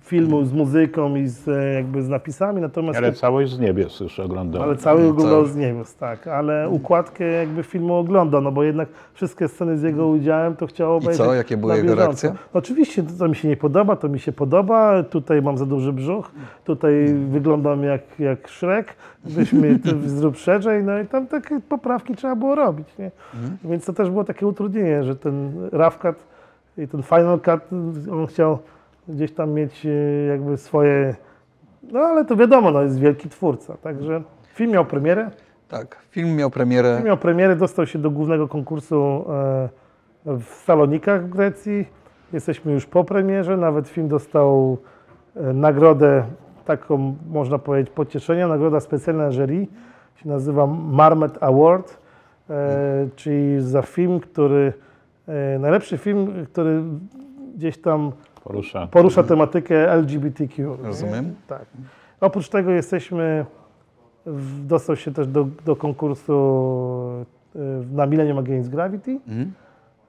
[0.00, 4.20] filmu z muzyką i z, e, jakby z napisami, natomiast Ale całość z niebios już
[4.20, 4.68] oglądałem.
[4.68, 9.48] ale cały oglądał z niebios, tak, ale układkę jakby filmu oglądał, no bo jednak wszystkie
[9.48, 11.34] sceny z jego udziałem to chciało I obejrzeć co?
[11.34, 12.32] Jakie były jego reakcje?
[12.52, 15.92] Oczywiście, to co mi się nie podoba, to mi się podoba, tutaj mam za duży
[15.92, 16.32] brzuch,
[16.64, 22.14] tutaj wyglądam jak, jak Shrek, weź mnie ty zrób szerzej, no i tam takie poprawki
[22.14, 23.10] trzeba było robić, nie?
[23.64, 26.16] Więc to też było takie utrudnienie, że ten rough cut
[26.78, 27.60] i ten final cut,
[28.12, 28.58] on chciał
[29.08, 29.90] gdzieś tam mieć e,
[30.28, 31.14] jakby swoje,
[31.82, 34.22] no ale to wiadomo, no jest wielki twórca, także
[34.54, 35.30] film miał premierę,
[35.68, 36.94] Tak, film miał premierę.
[36.94, 39.68] Film miał premierę, dostał się do głównego konkursu e,
[40.26, 41.88] w Salonikach w Grecji.
[42.32, 44.78] Jesteśmy już po premierze, nawet film dostał
[45.36, 46.24] e, nagrodę,
[46.64, 49.66] taką można powiedzieć pocieszenia, nagroda specjalna jury,
[50.16, 52.01] się nazywa Marmet Award,
[52.50, 54.72] e, czyli za film, który,
[55.28, 56.82] e, najlepszy film, który
[57.56, 58.12] gdzieś tam
[58.44, 58.86] Porusza.
[58.86, 60.76] porusza tematykę LGBTQ.
[60.80, 60.86] nie?
[60.86, 61.34] Rozumiem.
[61.48, 61.64] Tak.
[62.20, 63.46] Oprócz tego jesteśmy,
[64.26, 66.34] w, dostał się też do, do konkursu
[67.56, 67.58] e,
[67.92, 69.52] na Millennium Against Gravity, Mhm.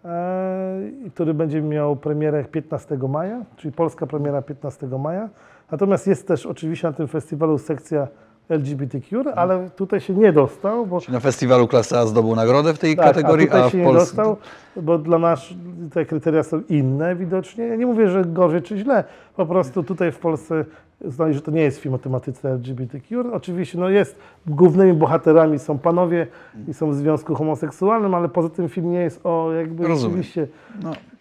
[0.05, 5.29] e, który będzie miał premierę 15 maja, czyli polska premiera 15 maja.
[5.71, 8.07] Natomiast jest też oczywiście na tym festiwalu sekcja
[8.53, 12.79] LGBTQ, ale tutaj się nie dostał, bo Czyli na festiwalu klasy A zdobył nagrodę w
[12.79, 14.05] tej tak, kategorii, a tutaj a, się w nie Polsce.
[14.15, 14.37] dostał,
[14.75, 15.45] bo dla nas
[15.93, 17.65] te kryteria są inne widocznie.
[17.67, 19.03] Ja nie mówię, że gorzej czy źle,
[19.35, 20.65] po prostu tutaj w Polsce
[21.05, 23.33] znali, że to nie jest film o tematyce LGBTQ.
[23.33, 24.15] Oczywiście no jest,
[24.47, 26.27] głównymi bohaterami są panowie
[26.67, 30.23] i są w związku homoseksualnym, ale poza tym film nie jest o jakby Rozumiem.
[30.23, 30.47] rzeczywiście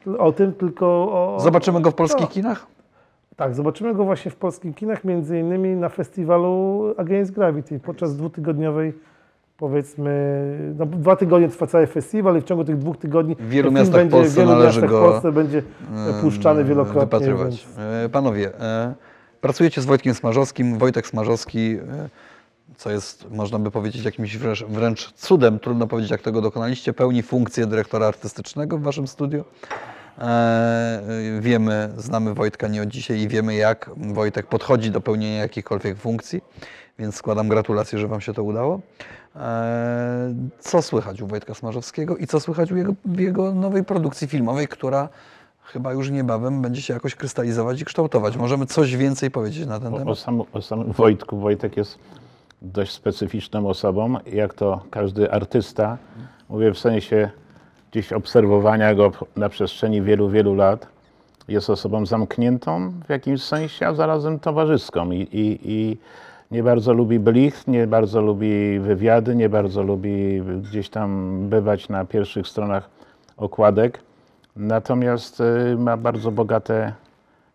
[0.07, 0.19] No.
[0.19, 1.37] o tym, tylko o...
[1.41, 2.27] Zobaczymy go w polskich No.
[2.27, 2.67] kinach?
[3.37, 8.93] Tak, zobaczymy go właśnie w polskich kinach, między innymi na festiwalu Against Gravity podczas dwutygodniowej
[9.63, 10.13] powiedzmy,
[10.79, 13.95] no, dwa tygodnie trwa cały festiwal i w ciągu tych dwóch tygodni W wielu miastach
[13.95, 15.63] będzie, Polsce wielu miastach w Polsce będzie
[16.21, 17.01] puszczany Em, wielokrotnie.
[17.01, 17.67] Wypatrywać.
[17.67, 17.79] Więc...
[18.05, 18.95] E, Panowie, e,
[19.41, 20.79] pracujecie z Wojtkiem Smarzowskim.
[20.79, 22.09] Wojtek Smarzowski, e,
[22.77, 27.23] co jest, można by powiedzieć, jakimś wręcz, wręcz cudem, trudno powiedzieć, jak tego dokonaliście, pełni
[27.23, 29.45] funkcję dyrektora artystycznego w waszym studiu.
[30.19, 31.03] E,
[31.41, 36.41] wiemy, znamy Wojtka nie od dzisiaj i wiemy, jak Wojtek podchodzi do pełnienia jakichkolwiek funkcji,
[36.99, 38.81] więc składam gratulacje, że wam się to udało.
[39.37, 44.29] E, Co słychać u Wojtka Smarzowskiego i co słychać u jego, w jego nowej produkcji
[44.29, 45.09] filmowej, która
[45.63, 48.37] chyba już niebawem będzie się jakoś krystalizować i kształtować.
[48.37, 50.19] Możemy coś więcej powiedzieć na ten O, o, temat?
[50.19, 51.39] sam, o samym Wojtku.
[51.39, 51.99] Wojtek jest
[52.63, 55.99] dość specyficzną osobą, jak to każdy artysta.
[56.49, 57.31] Mówię w sensie
[57.93, 60.87] gdzieś obserwowania go na przestrzeni wielu, wielu lat.
[61.49, 65.97] Jest osobą zamkniętą w jakimś sensie, a zarazem towarzyską i, i, i
[66.51, 72.05] nie bardzo lubi blich, nie bardzo lubi wywiady, nie bardzo lubi gdzieś tam bywać na
[72.05, 72.91] pierwszych stronach
[73.37, 74.01] okładek.
[74.57, 76.93] Natomiast y, ma bardzo bogate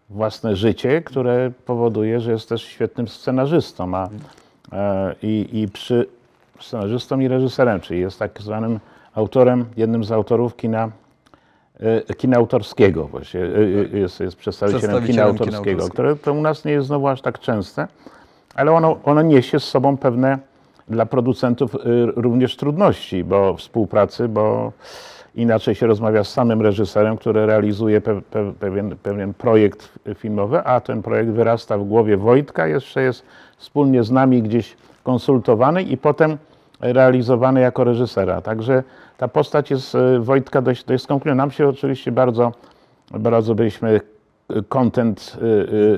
[0.10, 3.96] własne życie, które powoduje, że jest też świetnym scenarzystą.
[3.96, 4.10] A,
[5.24, 6.06] i, I przy
[6.60, 8.80] scenarzystą i reżyserem, czyli jest tak zwanym
[9.18, 10.92] autorem, jednym z autorów kina,
[12.10, 13.40] e, kina autorskiego właśnie.
[13.42, 13.46] E,
[13.94, 15.94] e, Jest, jest przedstawicielem, kina Przedstawicielem kina autorskiego, autorskiego.
[15.94, 17.88] które to u nas nie jest znowu aż tak częste,
[18.56, 20.38] ale ono, ono niesie z sobą pewne
[20.88, 21.76] dla producentów
[22.16, 24.72] również trudności, bo współpracy, bo
[25.36, 30.80] inaczej się rozmawia z samym reżyserem, który realizuje pe, pe, pewien, pewien projekt filmowy, a
[30.80, 33.24] ten projekt wyrasta w głowie Wojtka, jeszcze jest
[33.58, 36.38] wspólnie z nami gdzieś konsultowany i potem
[36.80, 38.42] realizowany jako reżysera.
[38.42, 38.84] Także
[39.18, 41.44] ta postać jest y, Wojtka dość, dość skomplikowana.
[41.44, 42.52] Nam się oczywiście bardzo,
[43.12, 44.02] bardzo byliśmy
[44.70, 45.38] kontent,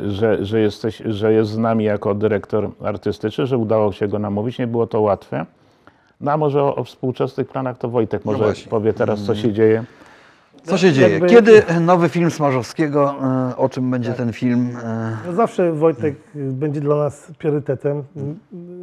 [0.07, 4.59] że, że, jesteś, że jest z nami jako dyrektor artystyczny, że udało się go namówić.
[4.59, 5.45] Nie było to łatwe.
[6.21, 8.69] No a może o, o współczesnych planach to Wojtek może właśnie.
[8.69, 9.83] powie teraz, co się dzieje.
[10.63, 11.09] Co się dzieje?
[11.09, 13.15] jakby- Kiedy nowy film Smarzowskiego?
[13.51, 14.77] e, O czym będzie ten film?
[14.83, 18.03] E, No zawsze Wojtek y, będzie dla nas priorytetem,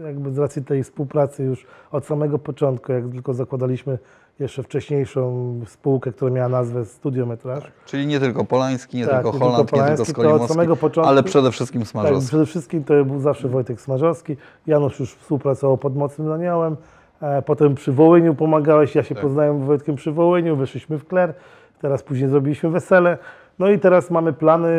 [0.04, 3.98] jakby z racji tej współpracy już od samego początku, jak tylko zakładaliśmy
[4.40, 7.64] jeszcze wcześniejszą spółkę, która miała nazwę Studiometraż.
[7.86, 11.08] Czyli nie tylko Polański, nie Tak, tylko nie tylko Holland, nie tylko Skolimowski, samego początku-
[11.10, 12.28] ale przede wszystkim Tak, Smarzowski.
[12.28, 14.36] przede wszystkim to był zawsze Wojtek Smarzowski.
[14.66, 16.76] Janusz już współpracował pod Mocnym Aniołem.
[17.22, 19.24] E, Potem przy Wołyniu pomagałeś, ja się Tak.
[19.24, 21.34] poznałem z Wojtkiem przy Wołyniu, wyszliśmy w Kler,
[21.80, 23.18] teraz później zrobiliśmy wesele.
[23.58, 24.70] No i teraz mamy plany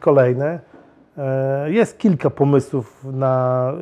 [0.00, 0.60] kolejne.
[1.18, 3.72] E, Jest kilka pomysłów na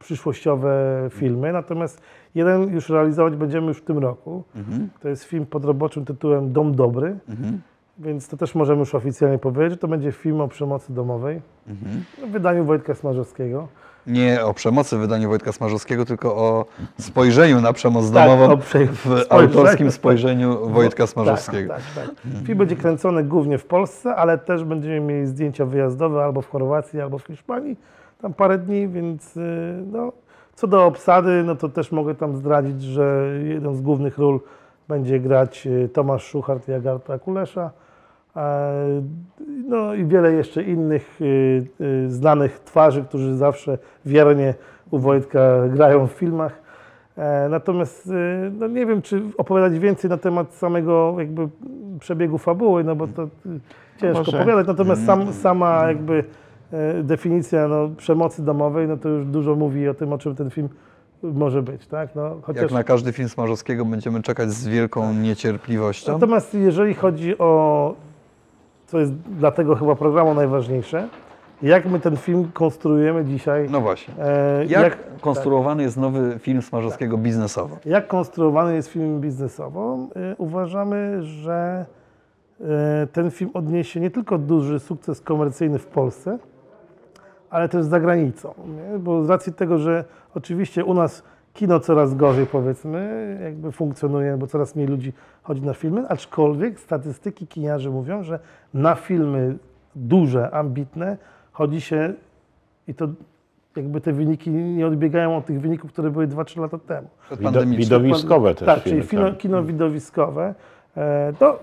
[0.00, 0.72] przyszłościowe
[1.10, 2.00] filmy, natomiast
[2.34, 4.42] jeden już realizować będziemy już w tym roku.
[4.56, 4.88] Mhm.
[5.00, 7.60] To jest film pod roboczym tytułem Dom Dobry, Mhm.
[7.98, 12.04] więc to też możemy już oficjalnie powiedzieć, że to będzie film o przemocy domowej Mhm.
[12.28, 13.68] w wydaniu Wojtka Smarzowskiego.
[14.06, 16.64] Nie o przemocy w wydaniu Wojtka Smarzowskiego, tylko o
[17.00, 19.24] spojrzeniu na przemoc Tak, domową w spojrzeniu.
[19.30, 21.74] autorskim spojrzeniu Wojtka Smarzowskiego.
[21.74, 22.46] Tak, tak, tak.
[22.46, 27.00] Film będzie kręcony głównie w Polsce, ale też będziemy mieli zdjęcia wyjazdowe albo w Chorwacji,
[27.00, 27.76] albo w Hiszpanii.
[28.22, 30.12] Tam parę dni, więc y, no,
[30.54, 34.40] co do obsady, no to też mogę tam zdradzić, że jedną z głównych ról
[34.88, 37.70] będzie grać y, Tomasz Szuchart i Agarta Kulesza.
[38.36, 38.72] E,
[39.68, 41.66] No i wiele jeszcze innych y,
[42.08, 44.54] znanych twarzy, którzy zawsze wiernie
[44.90, 46.52] u Wojtka grają w filmach.
[47.16, 48.10] E, Natomiast
[48.52, 51.48] no nie wiem, czy opowiadać więcej na temat samego jakby
[52.00, 53.28] przebiegu fabuły, no bo to
[54.00, 54.36] ciężko Może.
[54.38, 54.66] opowiadać.
[54.66, 56.24] Natomiast sam, sama jakby
[57.02, 60.68] definicja no, przemocy domowej, no to już dużo mówi o tym, o czym ten film
[61.22, 62.14] może być, tak?
[62.14, 62.62] No, chociaż...
[62.62, 66.12] Jak na każdy film Smarzowskiego będziemy czekać z wielką niecierpliwością.
[66.12, 67.94] Natomiast jeżeli chodzi o,
[68.86, 71.08] co jest dla tego chyba programu najważniejsze,
[71.62, 74.14] jak my ten film konstruujemy dzisiaj, No właśnie.
[74.24, 77.76] e, Jak, konstruowany jest nowy film Smarzowskiego biznesowo?
[77.84, 79.98] jak konstruowany jest film biznesowo,
[80.32, 81.86] y, uważamy, że
[83.12, 86.38] ten film odniesie nie tylko duży sukces komercyjny w Polsce,
[87.50, 88.54] ale też za granicą.
[88.66, 88.98] Nie?
[88.98, 91.22] Bo z racji tego, że oczywiście u nas
[91.52, 97.46] kino coraz gorzej powiedzmy, jakby funkcjonuje, bo coraz mniej ludzi chodzi na filmy, aczkolwiek statystyki
[97.46, 98.38] kiniarzy mówią, że
[98.74, 99.56] na filmy
[99.94, 101.16] duże, ambitne
[101.52, 102.14] chodzi się
[102.88, 103.08] i to
[103.76, 107.08] jakby te wyniki nie odbiegają od tych wyników, które były 2-3 lata temu.
[107.76, 109.38] Widowiskowe też Tak, czyli kino, tak.
[109.38, 110.54] kino widowiskowe.
[110.96, 111.58] E, to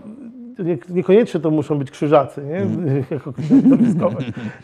[0.59, 2.57] nie, niekoniecznie to muszą być krzyżacy, nie?
[2.57, 3.03] Mhm.
[3.11, 3.33] jako.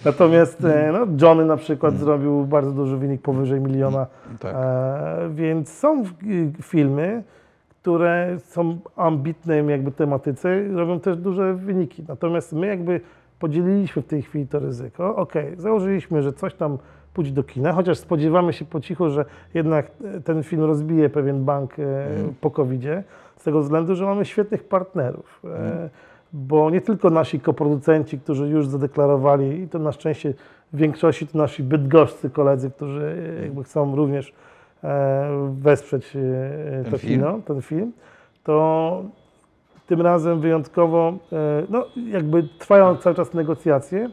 [0.06, 2.06] Natomiast e, no, Johnny na przykład Mhm.
[2.06, 4.08] zrobił bardzo duży wynik powyżej miliona.
[4.40, 4.56] Tak.
[4.56, 6.04] E, więc są
[6.62, 7.24] filmy,
[7.82, 12.04] które są ambitne jakby tematyce, robią też duże wyniki.
[12.08, 13.02] Natomiast my jakby
[13.40, 15.16] podzieliliśmy w tej chwili to ryzyko.
[15.16, 16.78] Okej, założyliśmy, że coś tam
[17.14, 21.44] pójdzie do kina, chociaż spodziewamy się po cichu, że jednak e, ten film rozbije pewien
[21.46, 21.84] bank e,
[22.42, 23.04] po COVID-zie,
[23.44, 25.42] z tego względu, że mamy świetnych partnerów.
[25.46, 25.90] E,
[26.34, 30.34] Bo nie tylko nasi koproducenci, którzy już zadeklarowali, i to na szczęście
[30.74, 34.34] w większości to nasi bydgoszcy koledzy, którzy e, jakby chcą również
[34.84, 36.12] e, wesprzeć
[36.84, 37.14] Ten to film.
[37.14, 37.92] kino, ten film,
[38.44, 39.04] to
[39.88, 41.14] tym razem wyjątkowo,
[41.70, 44.10] no jakby trwają cały czas negocjacje,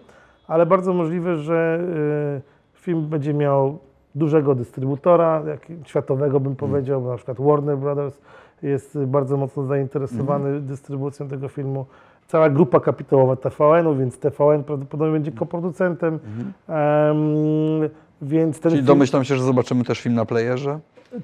[0.49, 1.81] ale bardzo możliwe, że
[2.75, 3.79] film będzie miał
[4.15, 8.21] dużego dystrybutora, jak, światowego bym powiedział, bo na przykład Warner Brothers
[8.63, 11.87] jest bardzo mocno zainteresowany dystrybucją tego filmu.
[12.27, 16.19] Cała grupa kapitałowa TVN-u, więc TVN prawdopodobnie będzie koproducentem.
[16.69, 17.89] Em,
[18.23, 20.79] więc ten Czyli film, domyślam się, że zobaczymy też film na playerze?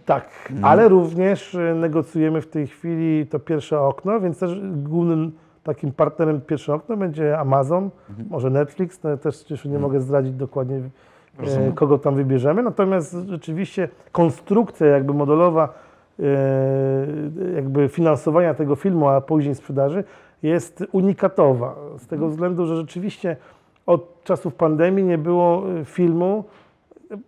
[0.05, 5.33] tak, ale również e, negocjujemy w tej chwili to pierwsze okno, więc też głównym
[5.63, 7.91] takim partnerem pierwsze okno będzie Amazon,
[8.31, 10.81] może Netflix, no, też jeszcze nie mogę zdradzić dokładnie e,
[11.39, 11.73] Rozumiem.
[11.73, 12.63] kogo tam wybierzemy.
[12.63, 15.86] Natomiast rzeczywiście konstrukcja jakby modelowa
[17.55, 20.05] jakby finansowania tego filmu, a później sprzedaży
[20.43, 21.75] jest unikatowa.
[21.99, 23.37] Z tego względu, że rzeczywiście
[23.87, 26.45] od czasów pandemii nie było e, filmu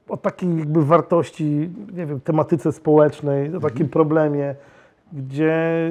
[0.08, 4.54] o takiej jakby wartości, nie wiem, tematyce społecznej, o takim problemie,
[5.12, 5.90] gdzie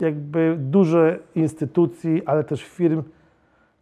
[0.00, 3.02] jakby duże instytucji, ale też firm,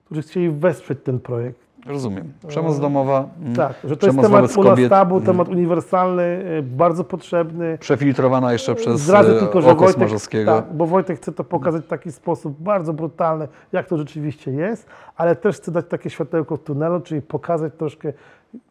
[0.05, 1.68] którzy chcieli wesprzeć ten projekt.
[1.87, 2.33] Rozumiem.
[2.49, 3.29] Przemoc domowa.
[3.43, 6.22] mm, Tak, że to jest temat u nas tabu, mm, temat uniwersalny,
[6.59, 7.79] y, bardzo potrzebny.
[7.81, 10.53] Przefiltrowana jeszcze przez Zdradzę e, tylko, że Wojtek, Smarzowskiego.
[10.57, 14.87] tak, bo Wojtek chce to pokazać w taki sposób bardzo brutalny, jak to rzeczywiście jest,
[15.16, 18.12] ale też chce dać takie światełko w tunelu, czyli pokazać troszkę,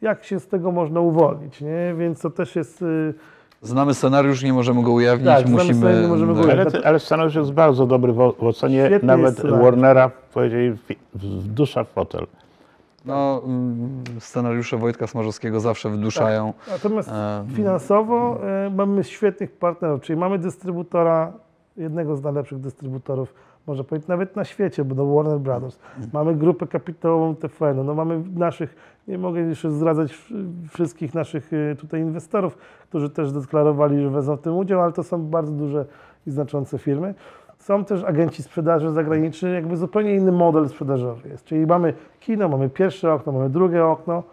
[0.01, 1.95] jak się z tego można uwolnić, nie?
[1.97, 2.81] Więc to też jest...
[2.81, 3.13] y,
[3.61, 6.01] Znamy scenariusz, nie możemy go ujawnić, Tak, musimy...
[6.01, 6.75] nie możemy go e, ujawnić.
[6.75, 9.61] Ale, ale scenariusz jest bardzo dobry w, w ocenie Świetny nawet scenariusz.
[9.63, 10.81] Warnera, powiedzieli w,
[11.15, 12.27] w dusza w fotel.
[13.07, 16.53] No, mm, scenariusze Wojtka Smarzowskiego zawsze wduszają.
[16.71, 21.33] Natomiast E, finansowo e, mamy świetnych partnerów, czyli mamy dystrybutora,
[21.77, 23.33] jednego z najlepszych dystrybutorów,
[23.67, 25.79] można powiedzieć, nawet na świecie, bo to Warner Brothers.
[26.13, 28.75] Mamy grupę kapitałową TFN, no mamy naszych,
[29.07, 32.57] nie mogę jeszcze zdradzać wsz- wszystkich naszych e, tutaj inwestorów,
[32.89, 35.85] którzy też deklarowali, że wezmą w tym udział, ale to są bardzo duże
[36.27, 37.13] i znaczące firmy.
[37.67, 41.45] Są też agenci sprzedaży zagraniczni, jakby zupełnie inny model sprzedażowy jest.
[41.45, 44.23] Czyli mamy kino, mamy pierwsze okno, mamy drugie okno,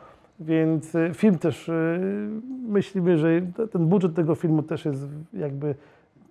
[0.40, 2.28] więc y, film też, y,
[2.68, 5.74] myślimy, że te- ten budżet tego filmu też jest jakby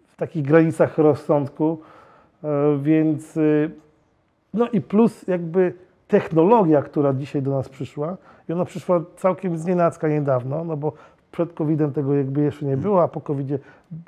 [0.08, 1.80] w takich granicach rozsądku,
[2.43, 3.72] e, więc y,
[4.54, 5.74] no i plus jakby
[6.08, 8.18] technologia, która dzisiaj do nas przyszła
[8.49, 10.93] i ona przyszła całkiem znienacka niedawno, no bo
[11.32, 13.60] przed COVID-em tego jakby jeszcze nie było, a po COVID-zie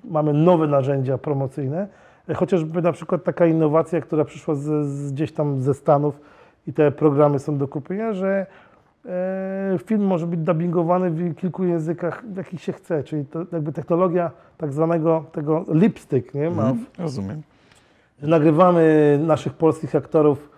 [0.04, 1.88] mamy nowe narzędzia promocyjne.
[2.34, 6.20] Chociażby na przykład taka innowacja, która przyszła z, z gdzieś tam ze Stanów
[6.68, 8.46] i te programy są do kupienia, że
[9.06, 13.72] e, film może być dubbingowany w kilku językach, w jakich się chce, czyli to jakby
[13.72, 16.50] technologia tak zwanego tego lipstick, nie?
[16.50, 17.42] Ma mhm, rozumiem.
[18.22, 20.55] Nagrywamy naszych polskich aktorów,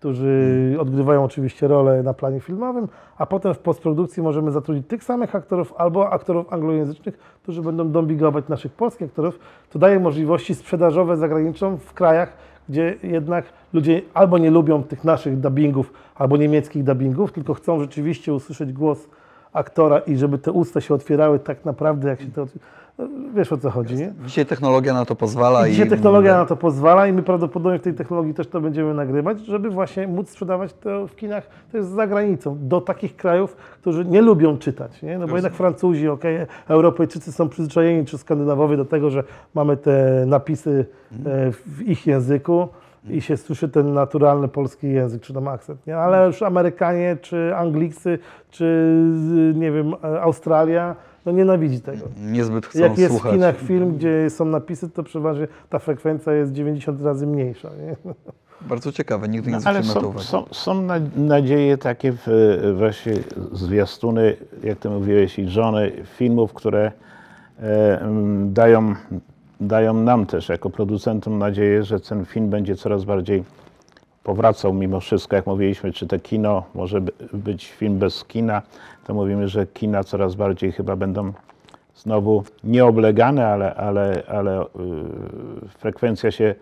[0.00, 2.88] którzy odgrywają oczywiście rolę na planie filmowym,
[3.18, 8.48] a potem w postprodukcji możemy zatrudnić tych samych aktorów albo aktorów anglojęzycznych, którzy będą dombigować
[8.48, 9.38] naszych polskich aktorów.
[9.70, 12.32] To daje możliwości sprzedażowe zagraniczną w krajach,
[12.68, 18.34] gdzie jednak ludzie albo nie lubią tych naszych dubbingów, albo niemieckich dubbingów, tylko chcą rzeczywiście
[18.34, 19.08] usłyszeć głos
[19.52, 22.46] aktora i żeby te usta się otwierały tak naprawdę, jak się to...
[23.34, 24.12] Wiesz o co chodzi, nie?
[24.26, 25.72] Dzisiaj technologia na to pozwala I i...
[25.72, 29.40] dzisiaj technologia na to pozwala i my prawdopodobnie w tej technologii też to będziemy nagrywać,
[29.40, 34.22] żeby właśnie móc sprzedawać to w kinach też za granicą, do takich krajów, którzy nie
[34.22, 35.18] lubią czytać, nie?
[35.18, 36.38] No bo jednak Francuzi, okej,
[36.68, 39.24] Europejczycy są przyzwyczajeni, czy Skandynawowie do tego, że
[39.54, 40.86] mamy te napisy
[41.26, 42.68] e, w ich języku
[43.08, 45.96] i się słyszy ten naturalny polski język, czy tam akcent, nie?
[45.96, 48.18] Ale już Amerykanie, czy Anglicy,
[48.50, 48.94] czy
[49.54, 50.96] nie wiem, Australia,
[51.32, 52.04] no nienawidzi tego.
[52.20, 53.32] Niezbyt chcą Jak jest słuchać.
[53.32, 57.68] w kinach film, gdzie są napisy, to przeważnie ta frekwencja jest 90 razy mniejsza.
[57.68, 57.96] Nie?
[58.68, 60.50] Bardzo ciekawe, nigdy nie No, ale zwróciłem na to są, uwagi.
[60.54, 62.26] są, są na- nadzieje takie w,
[62.78, 63.12] właśnie
[63.52, 66.92] zwiastuny, jak ty mówiłeś, i żony filmów, które
[67.62, 68.08] e,
[68.46, 68.94] dają,
[69.60, 73.44] dają nam też jako producentom nadzieję, że ten film będzie coraz bardziej
[74.24, 78.62] powracał mimo wszystko, jak mówiliśmy, czy to kino może by- być film bez kina,
[79.06, 81.32] to mówimy, że kina coraz bardziej chyba będą
[81.96, 84.66] znowu nieoblegane, ale, ale, ale y,
[85.78, 86.54] frekwencja się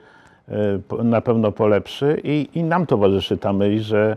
[0.49, 0.53] y,
[0.89, 4.17] po- na pewno polepszy i, i nam towarzyszy ta myśl, że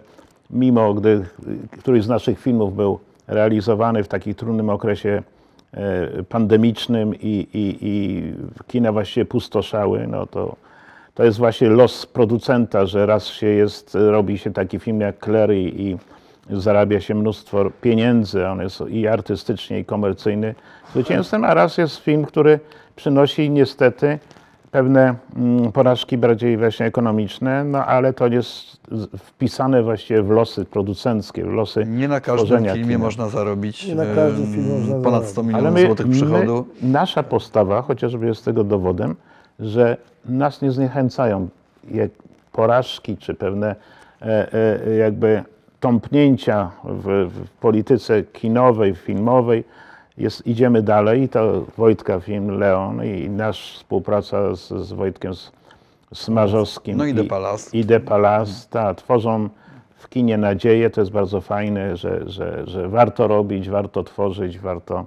[0.49, 5.23] mimo gdy y, któryś z naszych filmów był realizowany w takim trudnym okresie
[5.73, 8.23] e, pandemicznym i, i, i
[8.67, 10.55] kina właściwie pustoszały, no to
[11.13, 15.61] to jest właśnie los producenta, że raz się jest, robi się taki film jak Clary
[15.61, 15.97] i
[16.49, 20.55] zarabia się mnóstwo pieniędzy, on jest i artystycznie, i komercyjny
[20.91, 22.59] zwycięstwem, a raz jest film, który
[22.95, 24.19] przynosi niestety
[24.71, 28.81] pewne mm, porażki bardziej właśnie ekonomiczne, no ale to jest
[29.17, 32.97] wpisane właściwie w losy producenckie, w losy Nie na każdym filmie kina.
[32.97, 35.31] można zarobić Nie na każdym filmie można ponad zarobić.
[35.31, 36.65] 100 Ale milionów złotych przychodu.
[36.81, 39.15] My, nasza postawa chociażby jest tego dowodem,
[39.61, 41.47] że nas nie zniechęcają
[42.51, 43.75] porażki czy pewne
[44.21, 44.53] e,
[44.87, 45.43] e, jakby
[45.79, 49.63] tąpnięcia w, w polityce kinowej, filmowej.
[50.17, 55.33] Jest, idziemy dalej i to Wojtka film Leon i nasz współpraca z, z Wojtkiem
[56.13, 57.73] Smarzowskim No i De Palas.
[57.73, 59.49] i De Palas, ta, tworzą
[59.95, 65.05] w kinie nadzieję, to jest bardzo fajne, że, że, że warto robić, warto tworzyć, warto,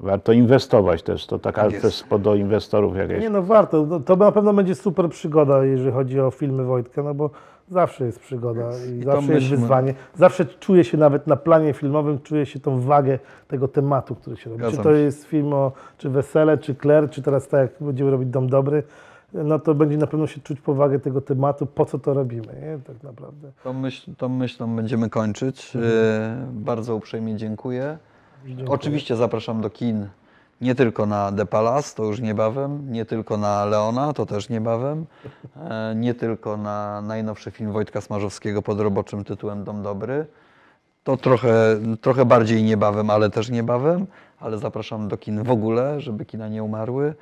[0.00, 1.26] warto inwestować też.
[1.26, 1.82] To taka Tak jest.
[2.08, 3.20] też do inwestorów jakaś.
[3.20, 3.86] Nie no, warto.
[3.86, 7.30] No, To na pewno będzie super przygoda, jeżeli chodzi o filmy Wojtka, no bo
[7.68, 9.94] zawsze jest przygoda i, I zawsze jest wyzwanie.
[10.14, 13.18] Zawsze czuję się nawet na planie filmowym, czuję się tą wagę
[13.48, 14.62] tego tematu, który się robi.
[14.62, 15.00] Zgadzam czy to się.
[15.00, 18.82] jest film o czy Wesele, czy Claire, czy teraz tak jak będziemy robić Dom Dobry,
[19.32, 22.78] no to będzie na pewno się czuć powagę tego tematu, po co to robimy, nie?
[22.86, 23.50] tak naprawdę.
[23.64, 25.76] Tą, myśl, tą myślą będziemy kończyć.
[25.76, 25.94] Mhm.
[25.94, 27.98] E, Bardzo uprzejmie dziękuję.
[28.44, 28.68] Dziękuję.
[28.68, 30.08] Oczywiście zapraszam do kin
[30.60, 35.06] nie tylko na The Palace, to już niebawem, nie tylko na Leona, to też niebawem,
[35.56, 40.26] e, nie tylko na najnowszy film Wojtka Smarzowskiego pod roboczym tytułem Dom Dobry.
[41.04, 44.06] To trochę, trochę bardziej niebawem, ale też niebawem,
[44.40, 47.14] ale zapraszam do kin w ogóle, żeby kina nie umarły.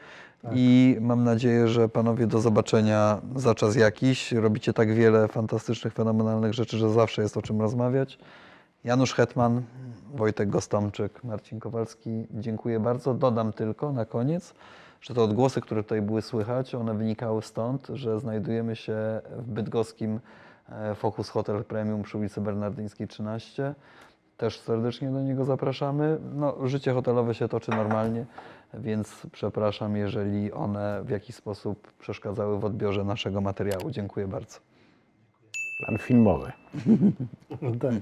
[0.53, 4.33] I mam nadzieję, że panowie do zobaczenia za czas jakiś.
[4.33, 8.19] Robicie tak wiele fantastycznych, fenomenalnych rzeczy, że zawsze jest o czym rozmawiać.
[8.85, 9.63] Janusz Hetman,
[10.15, 13.15] Wojtek Gostomczyk, Marcin Kowalski, dziękuję bardzo.
[13.15, 14.55] Dodam tylko na koniec,
[15.01, 20.21] że te odgłosy, które tutaj były słychać, one wynikały stąd, że znajdujemy się w bydgoskim
[20.69, 23.75] e, Focus Hotel Premium przy ulicy Bernardyńskiej 13.
[24.37, 26.19] Też serdecznie do niego zapraszamy.
[26.35, 28.27] No, życie hotelowe się toczy normalnie,
[28.75, 33.91] więc przepraszam, jeżeli one w jakiś sposób przeszkadzały w odbiorze naszego materiału.
[33.91, 34.59] Dziękuję bardzo.
[35.79, 36.53] Plan filmowy.
[37.81, 37.95] Tak.